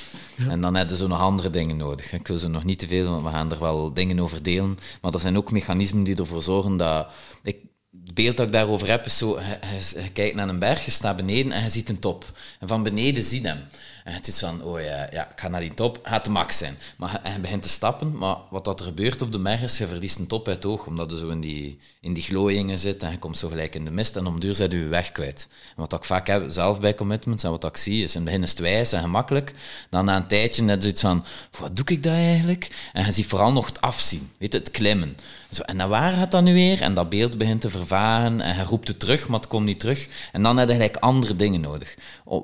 En 0.50 0.62
dan 0.62 0.76
hebben 0.76 0.98
ze 0.98 1.08
nog 1.08 1.20
andere 1.20 1.50
dingen 1.50 1.78
nodig. 1.78 2.14
Ik 2.14 2.28
wil 2.28 2.38
ze 2.38 2.48
nog 2.48 2.64
niet 2.64 2.80
te 2.80 2.88
veel, 2.88 3.12
want 3.12 3.24
we 3.24 3.30
gaan 3.30 3.52
er 3.52 3.60
wel 3.60 3.94
dingen 3.94 4.20
over 4.20 4.44
delen. 4.44 4.78
Maar 5.02 5.14
er 5.14 5.20
zijn 5.20 5.38
ook 5.38 5.52
mechanismen 5.52 6.04
die 6.04 6.16
ervoor 6.16 6.42
zorgen 6.44 6.78
dat... 6.78 7.08
Ik, 7.44 7.58
het 8.06 8.14
beeld 8.14 8.38
dat 8.38 8.46
ik 8.46 8.52
daarover 8.52 8.88
heb 8.88 9.06
is 9.06 9.18
zo, 9.18 9.40
je, 9.40 10.10
kijkt 10.14 10.36
naar 10.36 10.50
een 10.50 10.60
berg, 10.60 10.86
je 10.86 10.92
staat 10.92 11.16
beneden 11.16 11.52
en 11.52 11.64
je 11.64 11.70
ziet 11.70 11.90
een 11.90 12.00
top. 12.00 12.26
En 12.60 12.68
van 12.68 12.84
beneden 12.84 13.24
zie 13.24 13.42
je 13.42 13.48
hem. 13.48 13.60
En 14.06 14.14
het 14.14 14.28
is 14.28 14.40
van, 14.40 14.64
oh 14.64 14.82
ja, 14.82 15.08
ja, 15.12 15.32
ik 15.32 15.40
ga 15.40 15.48
naar 15.48 15.62
die 15.62 15.74
top, 15.74 16.00
gaat 16.04 16.24
de 16.24 16.30
max 16.30 16.58
zijn. 16.58 16.78
Maar 16.98 17.20
hij 17.24 17.42
begint 17.42 17.64
te 17.64 17.70
stappen, 17.70 18.18
maar 18.18 18.38
wat 18.50 18.66
dat 18.66 18.80
er 18.80 18.86
gebeurt 18.86 19.22
op 19.22 19.32
de 19.32 19.40
berg 19.40 19.62
is, 19.62 19.78
je 19.78 19.88
verliest 19.88 20.20
een 20.20 20.28
top 20.28 20.48
uit 20.48 20.56
het 20.56 20.66
oog, 20.66 20.86
omdat 20.86 21.12
je 21.12 21.18
zo 21.18 21.30
in 21.30 21.42
die, 21.42 21.80
in 22.02 22.14
die 22.14 22.24
glooiingen 22.24 22.78
zit 22.78 23.04
en 23.04 23.12
je 23.12 23.20
komt 23.20 23.38
zo 23.38 23.48
gelijk 23.48 23.76
in 23.76 23.86
de 23.86 23.92
mist 23.92 24.16
en 24.16 24.26
om 24.26 24.40
duur 24.40 24.56
zit 24.56 24.72
je 24.72 24.88
weg 24.88 25.12
kwijt. 25.12 25.48
Wat 25.76 25.94
ik 25.94 26.04
vaak 26.04 26.28
heb, 26.28 26.46
zelf 26.48 26.80
bij 26.80 26.96
commitments, 26.96 27.44
en 27.44 27.50
wat 27.50 27.64
ik 27.64 27.78
zie, 27.78 28.04
is 28.04 28.16
in 28.16 28.22
het 28.22 28.30
begin 28.30 28.44
is 28.44 28.50
het 28.50 28.60
wijs 28.60 28.92
en 28.92 29.02
gemakkelijk. 29.02 29.52
Dan 29.90 30.06
na 30.06 30.16
een 30.16 30.28
tijdje 30.28 30.64
net 30.64 30.82
zoiets 30.82 31.02
van, 31.02 31.26
wat 31.60 31.76
doe 31.76 31.86
ik 31.86 32.04
daar 32.04 32.16
eigenlijk? 32.16 32.90
En 32.94 33.06
je 33.06 33.12
ziet 33.12 33.26
vooral 33.26 33.54
nog 33.54 33.66
het 33.66 33.82
afzien, 33.82 34.32
weet 34.38 34.54
het 34.54 34.72
klimmen. 34.72 35.16
Zo, 35.56 35.62
en 35.62 35.78
dan 35.78 35.90
waar 35.90 36.14
gaat 36.14 36.32
dat 36.32 36.44
nu 36.44 36.54
weer? 36.54 36.82
En 36.82 36.94
dat 36.94 37.10
beeld 37.10 37.38
begint 37.38 37.62
te 37.62 37.70
vervagen 37.70 38.42
en 38.42 38.56
je 38.56 38.64
roept 38.64 38.88
het 38.88 39.00
terug, 39.00 39.28
maar 39.28 39.40
het 39.40 39.50
komt 39.50 39.66
niet 39.66 39.80
terug. 39.80 40.08
En 40.32 40.44
dan 40.44 40.58
heb 40.58 40.68
je 40.68 40.74
eigenlijk 40.74 41.04
andere 41.04 41.36
dingen 41.36 41.62
nodig. 41.62 41.96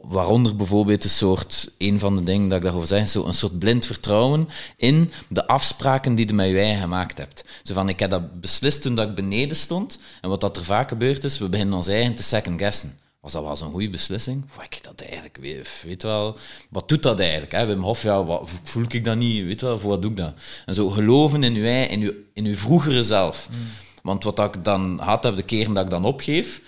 Waaronder 0.01 0.55
bijvoorbeeld 0.55 1.03
een 1.03 1.09
soort, 1.09 1.50
een 1.77 1.99
van 1.99 2.15
de 2.15 2.23
dingen 2.23 2.47
dat 2.47 2.57
ik 2.57 2.63
daarover 2.63 2.87
zeg, 2.87 3.09
zo 3.09 3.25
een 3.25 3.33
soort 3.33 3.59
blind 3.59 3.85
vertrouwen 3.85 4.47
in 4.77 5.11
de 5.29 5.47
afspraken 5.47 6.15
die 6.15 6.27
je 6.27 6.33
met 6.33 6.47
je 6.47 6.57
eigen 6.57 6.81
gemaakt 6.81 7.17
hebt. 7.17 7.45
Zo 7.63 7.73
van, 7.73 7.89
ik 7.89 7.99
heb 7.99 8.09
dat 8.09 8.41
beslist 8.41 8.81
toen 8.81 8.95
dat 8.95 9.09
ik 9.09 9.15
beneden 9.15 9.57
stond. 9.57 9.99
En 10.21 10.29
wat 10.29 10.41
dat 10.41 10.57
er 10.57 10.65
vaak 10.65 10.89
gebeurt 10.89 11.23
is, 11.23 11.37
we 11.37 11.49
beginnen 11.49 11.75
ons 11.75 11.87
eigen 11.87 12.15
te 12.15 12.23
second-gussen. 12.23 12.99
Was 13.21 13.31
dat 13.31 13.43
wel 13.43 13.55
zo'n 13.55 13.71
goede 13.71 13.89
beslissing? 13.89 14.43
Of 14.57 14.63
ik 14.63 14.79
dat 14.83 15.01
eigenlijk, 15.01 15.37
weet, 15.41 15.83
weet 15.85 16.03
wel, 16.03 16.37
wat 16.69 16.89
doet 16.89 17.03
dat 17.03 17.19
eigenlijk? 17.19 17.51
Hè? 17.51 17.65
Wim 17.65 17.81
Hof, 17.81 18.03
ja, 18.03 18.23
wat, 18.23 18.49
voel 18.63 18.85
ik 18.87 19.03
dat 19.03 19.17
niet? 19.17 19.45
Weet 19.45 19.61
wel, 19.61 19.79
voor 19.79 19.89
wat 19.89 20.01
doe 20.01 20.11
ik 20.11 20.17
dat? 20.17 20.33
En 20.65 20.73
zo 20.73 20.89
geloven 20.89 21.43
in 21.43 21.53
je, 21.53 21.87
in 21.87 22.13
in 22.33 22.45
uw 22.45 22.55
vroegere 22.55 23.03
zelf. 23.03 23.47
Mm. 23.51 23.57
Want 24.03 24.23
wat 24.23 24.39
ik 24.39 24.63
dan 24.63 24.99
had, 24.99 25.23
heb 25.23 25.35
de 25.35 25.43
keren 25.43 25.73
dat 25.73 25.83
ik 25.83 25.89
dan 25.89 26.05
opgeef, 26.05 26.61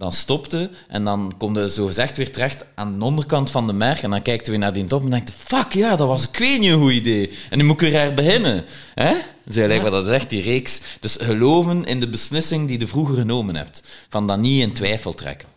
dan 0.00 0.12
stopte 0.12 0.70
en 0.88 1.04
dan 1.04 1.34
komt 1.38 1.56
je 1.56 1.70
zo 1.70 1.86
gezegd 1.86 2.16
weer 2.16 2.32
terecht 2.32 2.64
aan 2.74 2.98
de 2.98 3.04
onderkant 3.04 3.50
van 3.50 3.66
de 3.66 3.72
merk 3.72 4.02
en 4.02 4.10
dan 4.10 4.22
kijkt 4.22 4.44
je 4.44 4.50
weer 4.50 4.60
naar 4.60 4.72
die 4.72 4.86
top 4.86 5.02
en 5.02 5.10
denkt 5.10 5.32
fuck 5.32 5.72
ja, 5.72 5.96
dat 5.96 6.06
was 6.06 6.28
ik 6.28 6.38
weet 6.38 6.60
niet 6.60 6.70
een 6.70 6.80
goed 6.80 6.92
idee. 6.92 7.32
En 7.50 7.58
nu 7.58 7.64
moet 7.64 7.82
ik 7.82 7.92
weer 7.92 8.14
beginnen. 8.14 8.64
Hè? 8.94 9.10
Dat 9.10 9.22
is 9.44 9.56
eigenlijk 9.56 9.82
wat 9.82 9.92
dat 9.92 10.06
zegt, 10.06 10.30
die 10.30 10.42
reeks. 10.42 10.80
Dus 11.00 11.16
geloven 11.20 11.84
in 11.84 12.00
de 12.00 12.08
beslissing 12.08 12.68
die 12.68 12.78
je 12.78 12.86
vroeger 12.86 13.14
genomen 13.14 13.56
hebt. 13.56 13.82
Van 14.08 14.26
dat 14.26 14.38
niet 14.38 14.60
in 14.60 14.72
twijfel 14.72 15.14
trekken. 15.14 15.48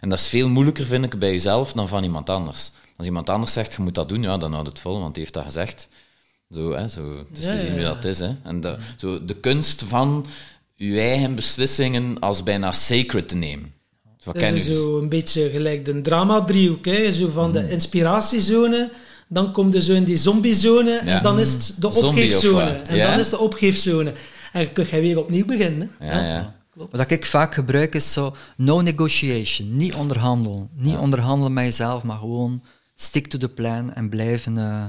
En 0.00 0.08
dat 0.08 0.18
is 0.18 0.26
veel 0.26 0.48
moeilijker, 0.48 0.86
vind 0.86 1.04
ik, 1.04 1.18
bij 1.18 1.30
jezelf 1.30 1.72
dan 1.72 1.88
van 1.88 2.02
iemand 2.02 2.30
anders. 2.30 2.70
Als 2.96 3.06
iemand 3.06 3.28
anders 3.28 3.52
zegt, 3.52 3.74
je 3.74 3.82
moet 3.82 3.94
dat 3.94 4.08
doen, 4.08 4.22
ja, 4.22 4.36
dan 4.36 4.52
houdt 4.52 4.68
het 4.68 4.78
vol, 4.78 5.00
want 5.00 5.14
die 5.14 5.22
heeft 5.22 5.34
dat 5.34 5.44
gezegd. 5.44 5.88
Zo, 6.50 6.72
hè, 6.72 6.88
zo, 6.88 7.16
het 7.28 7.38
is 7.38 7.44
te 7.44 7.58
zien 7.58 7.72
hoe 7.72 7.82
dat 7.82 8.04
is. 8.04 8.18
Hè. 8.18 8.32
En 8.44 8.60
de, 8.60 8.76
zo, 8.96 9.24
de 9.24 9.36
kunst 9.36 9.82
van 9.82 10.26
je 10.74 11.00
eigen 11.00 11.34
beslissingen 11.34 12.18
als 12.18 12.42
bijna 12.42 12.72
sacred 12.72 13.28
te 13.28 13.36
nemen. 13.36 13.78
Wat 14.24 14.34
dat 14.34 14.52
is 14.52 14.64
zo 14.64 14.98
een 14.98 15.08
beetje 15.08 15.50
gelijk 15.50 15.84
de 15.84 16.00
drama-driehoek. 16.00 16.86
Zo 17.10 17.28
van 17.28 17.52
de 17.52 17.60
mm. 17.60 17.68
inspiratiezone, 17.68 18.92
dan 19.28 19.52
komt 19.52 19.74
er 19.74 19.82
zo 19.82 19.92
in 19.92 20.04
die 20.04 20.16
zombiezone 20.16 20.96
en 20.96 21.22
dan 21.22 21.40
is 21.40 21.52
het 21.52 21.74
de 21.78 21.94
opgeefzone. 21.94 22.70
En 22.70 22.98
dan 22.98 23.18
is 23.18 23.28
de 23.28 23.38
opgeefzone. 23.38 24.12
En 24.52 24.64
dan 24.64 24.72
kun 24.72 24.86
je 24.90 25.00
weer 25.00 25.18
opnieuw 25.18 25.44
beginnen. 25.44 25.90
Ja, 26.00 26.26
ja. 26.26 26.54
Wat 26.90 27.10
ik 27.10 27.26
vaak 27.26 27.54
gebruik 27.54 27.94
is 27.94 28.12
zo 28.12 28.34
no 28.56 28.80
negotiation, 28.80 29.76
niet 29.76 29.94
onderhandelen. 29.94 30.68
Niet 30.76 30.96
onderhandelen 30.96 31.52
met 31.52 31.64
jezelf, 31.64 32.02
maar 32.02 32.18
gewoon 32.18 32.62
stick 32.94 33.26
to 33.26 33.38
the 33.38 33.48
plan 33.48 33.94
en 33.94 34.08
blijven, 34.08 34.52
uh, 34.56 34.84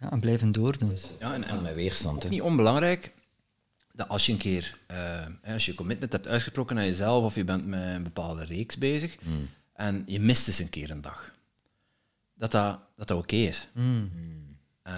ja, 0.00 0.10
en 0.10 0.20
blijven 0.20 0.52
doordoen. 0.52 0.96
Ja, 1.20 1.34
en, 1.34 1.44
en 1.44 1.62
met 1.62 1.74
weerstand. 1.74 2.28
Niet 2.28 2.42
onbelangrijk, 2.42 3.12
dat 3.98 4.08
als 4.08 4.26
je 4.26 4.32
een 4.32 4.38
keer, 4.38 4.78
uh, 4.90 5.52
als 5.52 5.66
je 5.66 5.74
commitment 5.74 6.12
hebt 6.12 6.28
uitgesproken 6.28 6.76
naar 6.76 6.84
jezelf 6.84 7.24
of 7.24 7.34
je 7.34 7.44
bent 7.44 7.66
met 7.66 7.80
een 7.80 8.02
bepaalde 8.02 8.44
reeks 8.44 8.76
bezig 8.76 9.16
hmm. 9.24 9.48
en 9.72 10.02
je 10.06 10.20
mist 10.20 10.48
eens 10.48 10.58
een 10.58 10.68
keer 10.68 10.90
een 10.90 11.00
dag, 11.00 11.34
dat 12.34 12.50
dat, 12.50 12.80
dat, 12.96 13.08
dat 13.08 13.18
oké 13.18 13.36
is. 13.36 13.68
Mm. 13.72 14.10
Uh, 14.86 14.92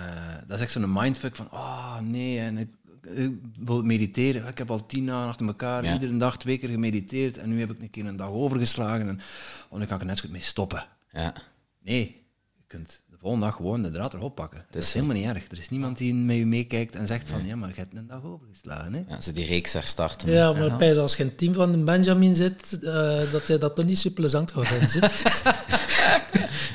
dat 0.46 0.56
is 0.56 0.62
echt 0.62 0.72
zo'n 0.72 0.92
mindfuck 0.92 1.36
van, 1.36 1.50
oh 1.50 1.98
nee, 1.98 2.38
en 2.40 2.58
ik, 2.58 2.68
bijvoorbeeld 3.00 3.84
mediteren. 3.84 4.46
Ik 4.46 4.58
heb 4.58 4.70
al 4.70 4.86
tien 4.86 5.06
dagen 5.06 5.28
achter 5.28 5.46
elkaar, 5.46 5.92
iedere 5.92 6.16
dag 6.16 6.38
twee 6.38 6.58
keer 6.58 6.68
gemediteerd 6.68 7.38
en 7.38 7.48
nu 7.48 7.60
heb 7.60 7.70
ik 7.70 7.80
een 7.80 7.90
keer 7.90 8.06
een 8.06 8.16
dag 8.16 8.28
overgeslagen 8.28 9.08
en 9.08 9.20
oh, 9.68 9.78
dan 9.78 9.86
kan 9.86 9.96
ik 9.96 10.00
er 10.02 10.06
net 10.06 10.16
zo 10.16 10.22
goed 10.22 10.32
mee 10.32 10.42
stoppen. 10.42 10.86
Ja. 11.10 11.34
Nee, 11.78 12.24
je 12.56 12.62
kunt 12.66 13.02
volgende 13.20 13.46
dag 13.46 13.56
gewoon 13.56 13.82
de 13.82 13.90
draad 13.90 14.14
erop 14.14 14.34
pakken. 14.34 14.64
Dat 14.70 14.82
is 14.82 14.92
helemaal 14.94 15.16
niet 15.16 15.26
erg. 15.26 15.44
Er 15.50 15.58
is 15.58 15.68
niemand 15.68 15.98
die 15.98 16.14
met 16.14 16.36
je 16.36 16.46
meekijkt 16.46 16.94
en 16.94 17.06
zegt 17.06 17.28
van 17.28 17.46
ja, 17.46 17.56
maar 17.56 17.68
je 17.68 17.74
hebt 17.74 17.94
een 17.94 18.06
dag 18.06 18.24
overgeslagen. 18.24 18.92
Hè? 18.92 19.02
Ja, 19.08 19.20
ze 19.20 19.32
die 19.32 19.46
reeks 19.46 19.72
herstarten. 19.72 20.30
Ja, 20.30 20.52
maar 20.52 20.84
ja. 20.84 21.00
als 21.00 21.16
je 21.16 21.22
een 21.22 21.34
team 21.34 21.54
van 21.54 21.72
de 21.72 21.78
Benjamin 21.78 22.34
zit, 22.34 22.78
uh, 22.82 23.32
dat 23.32 23.46
je 23.46 23.58
dat 23.58 23.76
toch 23.76 23.84
niet 23.84 23.98
zo 23.98 24.10
plezant 24.14 24.52
gaat 24.52 24.66
vinden. 24.66 25.10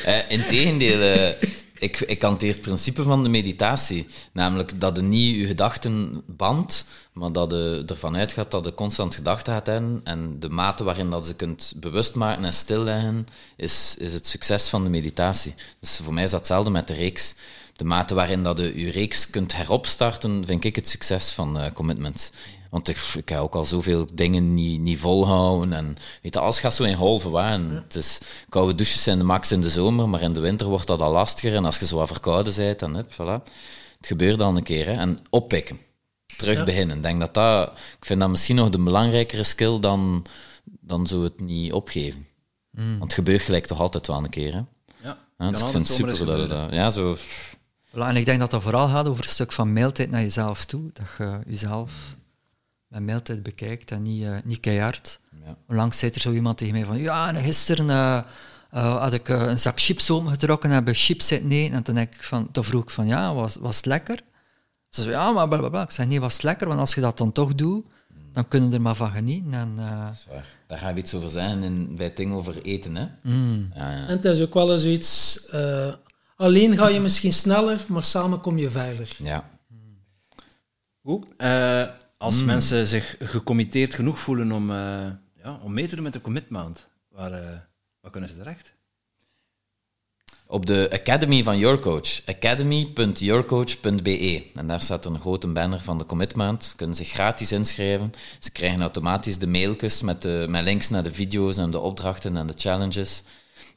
uh, 0.05 0.31
Integendeel, 0.37 1.15
uh, 1.15 1.29
ik, 1.77 1.99
ik 1.99 2.21
hanteer 2.21 2.51
het 2.51 2.61
principe 2.61 3.03
van 3.03 3.23
de 3.23 3.29
meditatie. 3.29 4.07
Namelijk 4.31 4.79
dat 4.79 4.95
je 4.95 5.01
niet 5.01 5.35
je 5.35 5.47
gedachten 5.47 6.23
bandt, 6.25 6.85
maar 7.13 7.31
dat 7.31 7.51
je 7.51 7.83
ervan 7.85 8.15
uitgaat 8.15 8.51
dat 8.51 8.65
je 8.65 8.73
constant 8.73 9.15
gedachten 9.15 9.53
gaat 9.53 9.65
hebben. 9.65 10.01
En 10.03 10.39
de 10.39 10.49
mate 10.49 10.83
waarin 10.83 11.09
dat 11.09 11.25
ze 11.25 11.35
kunt 11.35 11.73
bewust 11.75 12.15
maken 12.15 12.45
en 12.45 12.53
stilleggen, 12.53 13.27
is, 13.55 13.95
is 13.99 14.13
het 14.13 14.27
succes 14.27 14.69
van 14.69 14.83
de 14.83 14.89
meditatie. 14.89 15.53
Dus 15.79 15.99
voor 16.03 16.13
mij 16.13 16.23
is 16.23 16.31
dat 16.31 16.39
hetzelfde 16.39 16.71
met 16.71 16.87
de 16.87 16.93
reeks. 16.93 17.35
De 17.75 17.83
mate 17.83 18.13
waarin 18.13 18.43
dat 18.43 18.57
je 18.57 18.79
je 18.79 18.91
reeks 18.91 19.29
kunt 19.29 19.55
heropstarten, 19.55 20.45
vind 20.45 20.63
ik 20.63 20.75
het 20.75 20.87
succes 20.87 21.31
van 21.31 21.57
uh, 21.57 21.65
commitment. 21.73 22.31
Want 22.75 22.87
ik, 22.87 22.97
ik 23.17 23.29
heb 23.29 23.39
ook 23.39 23.55
al 23.55 23.65
zoveel 23.65 24.07
dingen 24.13 24.53
niet, 24.53 24.79
niet 24.79 24.99
volhouden. 24.99 25.73
En 25.73 25.95
weet 26.21 26.33
je, 26.33 26.39
alles 26.39 26.59
gaat 26.59 26.73
zo 26.73 26.83
in 26.83 26.95
golven. 26.95 27.43
En 27.43 27.71
het 27.71 27.95
is, 27.95 28.19
koude 28.49 28.75
douches 28.75 29.03
zijn 29.03 29.17
de 29.17 29.23
max 29.23 29.51
in 29.51 29.61
de 29.61 29.69
zomer, 29.69 30.09
maar 30.09 30.21
in 30.21 30.33
de 30.33 30.39
winter 30.39 30.67
wordt 30.67 30.87
dat 30.87 31.01
al 31.01 31.11
lastiger. 31.11 31.55
En 31.55 31.65
als 31.65 31.79
je 31.79 31.85
zo 31.85 31.95
wat 31.95 32.07
verkouden 32.07 32.55
bent, 32.55 32.79
dan 32.79 32.95
het, 32.95 33.13
voilà. 33.13 33.43
Het 33.97 34.07
gebeurt 34.07 34.37
dan 34.37 34.55
een 34.55 34.63
keer. 34.63 34.85
Hè. 34.85 34.91
En 34.91 35.19
oppikken. 35.29 35.79
Terug 36.37 36.63
beginnen. 36.63 37.01
denk 37.01 37.19
dat 37.19 37.33
dat, 37.33 37.71
ik 37.97 38.05
vind 38.05 38.19
dat 38.19 38.29
misschien 38.29 38.55
nog 38.55 38.69
de 38.69 38.79
belangrijkere 38.79 39.43
skill 39.43 39.79
dan, 39.79 40.25
dan 40.63 41.07
zo 41.07 41.23
het 41.23 41.39
niet 41.39 41.73
opgeven. 41.73 42.27
Mm. 42.71 42.89
Want 42.89 43.03
het 43.03 43.13
gebeurt 43.13 43.41
gelijk 43.41 43.65
toch 43.65 43.79
altijd 43.79 44.07
wel 44.07 44.17
een 44.17 44.29
keer. 44.29 44.53
Hè. 44.53 44.61
Ja, 45.37 45.51
dus 45.51 45.61
ik 45.61 45.67
vind 45.67 45.87
het 45.87 45.97
super 45.97 46.25
dat 46.25 46.49
dat... 46.49 46.71
Ja, 46.71 46.89
zo... 46.89 47.17
En 47.91 48.15
ik 48.15 48.25
denk 48.25 48.39
dat 48.39 48.51
dat 48.51 48.61
vooral 48.61 48.87
gaat 48.87 49.07
over 49.07 49.23
een 49.23 49.29
stuk 49.29 49.51
van 49.51 49.73
mailtijd 49.73 50.09
naar 50.09 50.21
jezelf 50.21 50.65
toe. 50.65 50.89
Dat 50.93 51.07
je 51.17 51.39
jezelf 51.45 52.15
met 52.95 53.05
mailtijd 53.05 53.43
bekijkt 53.43 53.91
en 53.91 54.01
niet, 54.01 54.23
uh, 54.23 54.37
niet 54.43 54.59
keihard. 54.59 55.19
Ja. 55.45 55.55
Onlangs 55.67 55.97
zei 55.97 56.11
er 56.11 56.21
zo 56.21 56.31
iemand 56.31 56.57
tegen 56.57 56.73
mij 56.73 56.85
van, 56.85 56.97
ja, 56.97 57.33
gisteren 57.33 57.89
uh, 57.89 58.21
uh, 58.73 59.01
had 59.01 59.13
ik 59.13 59.27
een 59.27 59.59
zak 59.59 59.79
chips 59.79 60.11
opengetrokken 60.11 60.69
en 60.69 60.85
heb 60.85 60.95
chips 60.95 61.27
zitten 61.27 61.51
eten. 61.51 61.73
En 61.73 61.83
toen, 61.83 61.97
ik 61.97 62.23
van, 62.23 62.51
toen 62.51 62.63
vroeg 62.63 62.83
ik 62.83 62.89
van, 62.89 63.07
ja, 63.07 63.33
was, 63.33 63.55
was 63.55 63.75
het 63.75 63.85
lekker? 63.85 64.19
Ze 64.89 65.03
zei, 65.03 65.15
ja, 65.15 65.31
maar 65.31 65.47
blablabla. 65.47 65.81
Ik 65.81 65.91
zei, 65.91 66.07
nee, 66.07 66.19
was 66.19 66.33
het 66.33 66.43
lekker? 66.43 66.67
Want 66.67 66.79
als 66.79 66.95
je 66.95 67.01
dat 67.01 67.17
dan 67.17 67.31
toch 67.31 67.55
doet, 67.55 67.85
dan 68.33 68.47
kunnen 68.47 68.69
we 68.69 68.75
er 68.75 68.81
maar 68.81 68.95
van 68.95 69.11
genieten. 69.11 69.53
En, 69.53 69.75
uh, 69.77 70.07
Daar 70.67 70.77
gaan 70.77 70.93
we 70.93 70.99
iets 70.99 71.13
over 71.13 71.29
zijn 71.29 71.63
in, 71.63 71.95
bij 71.95 72.05
het 72.05 72.17
ding 72.17 72.33
over 72.33 72.61
eten. 72.61 72.95
Hè? 72.95 73.05
Mm. 73.23 73.71
Ja, 73.75 73.91
ja. 73.91 74.07
En 74.07 74.15
het 74.15 74.25
is 74.25 74.41
ook 74.41 74.53
wel 74.53 74.73
eens 74.73 74.85
iets... 74.85 75.39
Uh, 75.53 75.93
alleen 76.35 76.77
ga 76.77 76.87
je 76.87 76.99
misschien 76.99 77.33
sneller, 77.33 77.85
maar 77.87 78.03
samen 78.03 78.41
kom 78.41 78.57
je 78.57 78.69
verder. 78.69 79.15
Ja. 79.17 79.49
Hoe? 81.01 81.23
Uh, 81.37 81.83
als 82.17 82.39
mm. 82.39 82.45
mensen 82.45 82.87
zich 82.87 83.15
gecommitteerd 83.19 83.93
genoeg 83.93 84.19
voelen 84.19 84.51
om, 84.51 84.71
ja, 84.71 85.59
om 85.61 85.73
mee 85.73 85.87
te 85.87 85.95
doen 85.95 86.03
met 86.03 86.13
de 86.13 86.21
commitment, 86.21 86.87
waar, 87.09 87.31
waar 87.99 88.11
kunnen 88.11 88.29
ze 88.29 88.37
terecht? 88.37 88.75
op 90.47 90.65
de 90.65 90.89
Academy 90.91 91.43
van 91.43 91.57
Your 91.57 91.79
Coach, 91.79 92.21
academy.yourcoach.be. 92.25 94.43
En 94.53 94.67
daar 94.67 94.81
staat 94.81 95.05
een 95.05 95.19
grote 95.19 95.47
banner 95.47 95.79
van 95.79 95.97
de 95.97 96.05
commitment. 96.05 96.63
Ze 96.63 96.75
kunnen 96.75 96.95
zich 96.95 97.09
gratis 97.09 97.51
inschrijven. 97.51 98.11
Ze 98.39 98.51
krijgen 98.51 98.81
automatisch 98.81 99.37
de 99.37 99.47
mailtjes 99.47 100.01
met, 100.01 100.21
de, 100.21 100.45
met 100.49 100.63
links 100.63 100.89
naar 100.89 101.03
de 101.03 101.13
video's 101.13 101.57
en 101.57 101.71
de 101.71 101.79
opdrachten 101.79 102.37
en 102.37 102.47
de 102.47 102.53
challenges. 102.55 103.23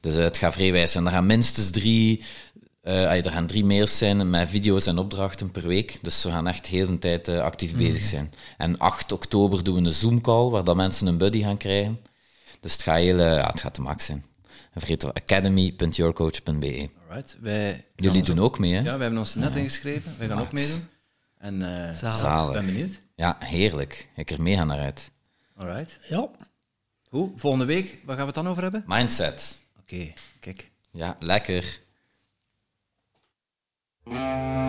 Dus 0.00 0.16
uh, 0.16 0.22
het 0.22 0.38
gaat 0.38 0.52
vrijwijs. 0.52 0.94
En 0.94 1.06
er 1.06 1.12
gaan 1.12 1.26
minstens 1.26 1.70
drie, 1.70 2.24
uh, 2.88 3.24
er 3.24 3.30
gaan 3.30 3.46
drie 3.46 3.64
mails 3.64 3.98
zijn 3.98 4.30
met 4.30 4.50
video's 4.50 4.86
en 4.86 4.98
opdrachten 4.98 5.50
per 5.50 5.66
week. 5.66 5.98
Dus 6.02 6.22
we 6.22 6.30
gaan 6.30 6.46
echt 6.46 6.66
heel 6.66 6.86
de 6.86 6.98
tijd 6.98 7.28
uh, 7.28 7.40
actief 7.40 7.72
mm. 7.72 7.78
bezig 7.78 8.04
zijn. 8.04 8.30
En 8.56 8.78
8 8.78 9.12
oktober 9.12 9.64
doen 9.64 9.74
we 9.74 9.88
een 9.88 9.94
Zoom-call 9.94 10.50
waar 10.50 10.64
dat 10.64 10.76
mensen 10.76 11.06
een 11.06 11.18
buddy 11.18 11.42
gaan 11.42 11.56
krijgen. 11.56 12.00
Dus 12.60 12.72
het 12.72 12.82
gaat, 12.82 12.96
heel, 12.96 13.18
ja, 13.18 13.50
het 13.50 13.60
gaat 13.60 13.74
de 13.74 13.80
max 13.80 14.04
zijn. 14.04 14.24
En 14.72 14.80
vergeet 14.80 15.14
academy.yourcoach.be. 15.14 16.88
Wij 17.40 17.84
Jullie 17.96 18.22
doen 18.22 18.38
ook 18.38 18.58
mee, 18.58 18.72
hè? 18.72 18.80
Ja, 18.80 18.96
we 18.96 19.02
hebben 19.02 19.18
ons 19.18 19.34
net 19.34 19.56
ingeschreven. 19.56 20.14
Wij 20.18 20.28
gaan 20.28 20.40
ook 20.40 20.52
meedoen. 20.52 20.88
En 21.38 21.60
uh, 21.60 22.46
ik 22.46 22.52
ben 22.52 22.66
benieuwd. 22.66 23.00
Ja, 23.14 23.36
heerlijk. 23.40 24.08
Ik 24.16 24.30
er 24.30 24.42
mee 24.42 24.56
gaan 24.56 24.66
naar 24.66 24.78
uit. 24.78 25.10
Alright. 25.56 25.98
Ja. 26.08 26.30
Hoe? 27.08 27.30
Volgende 27.36 27.64
week, 27.64 27.96
waar 28.04 28.16
gaan 28.16 28.26
we 28.26 28.32
het 28.32 28.34
dan 28.34 28.48
over 28.48 28.62
hebben? 28.62 28.84
Mindset. 28.86 29.62
Oké, 29.80 30.12
kijk. 30.40 30.70
Ja, 30.90 31.16
lekker. 31.18 31.80
Música 34.10 34.68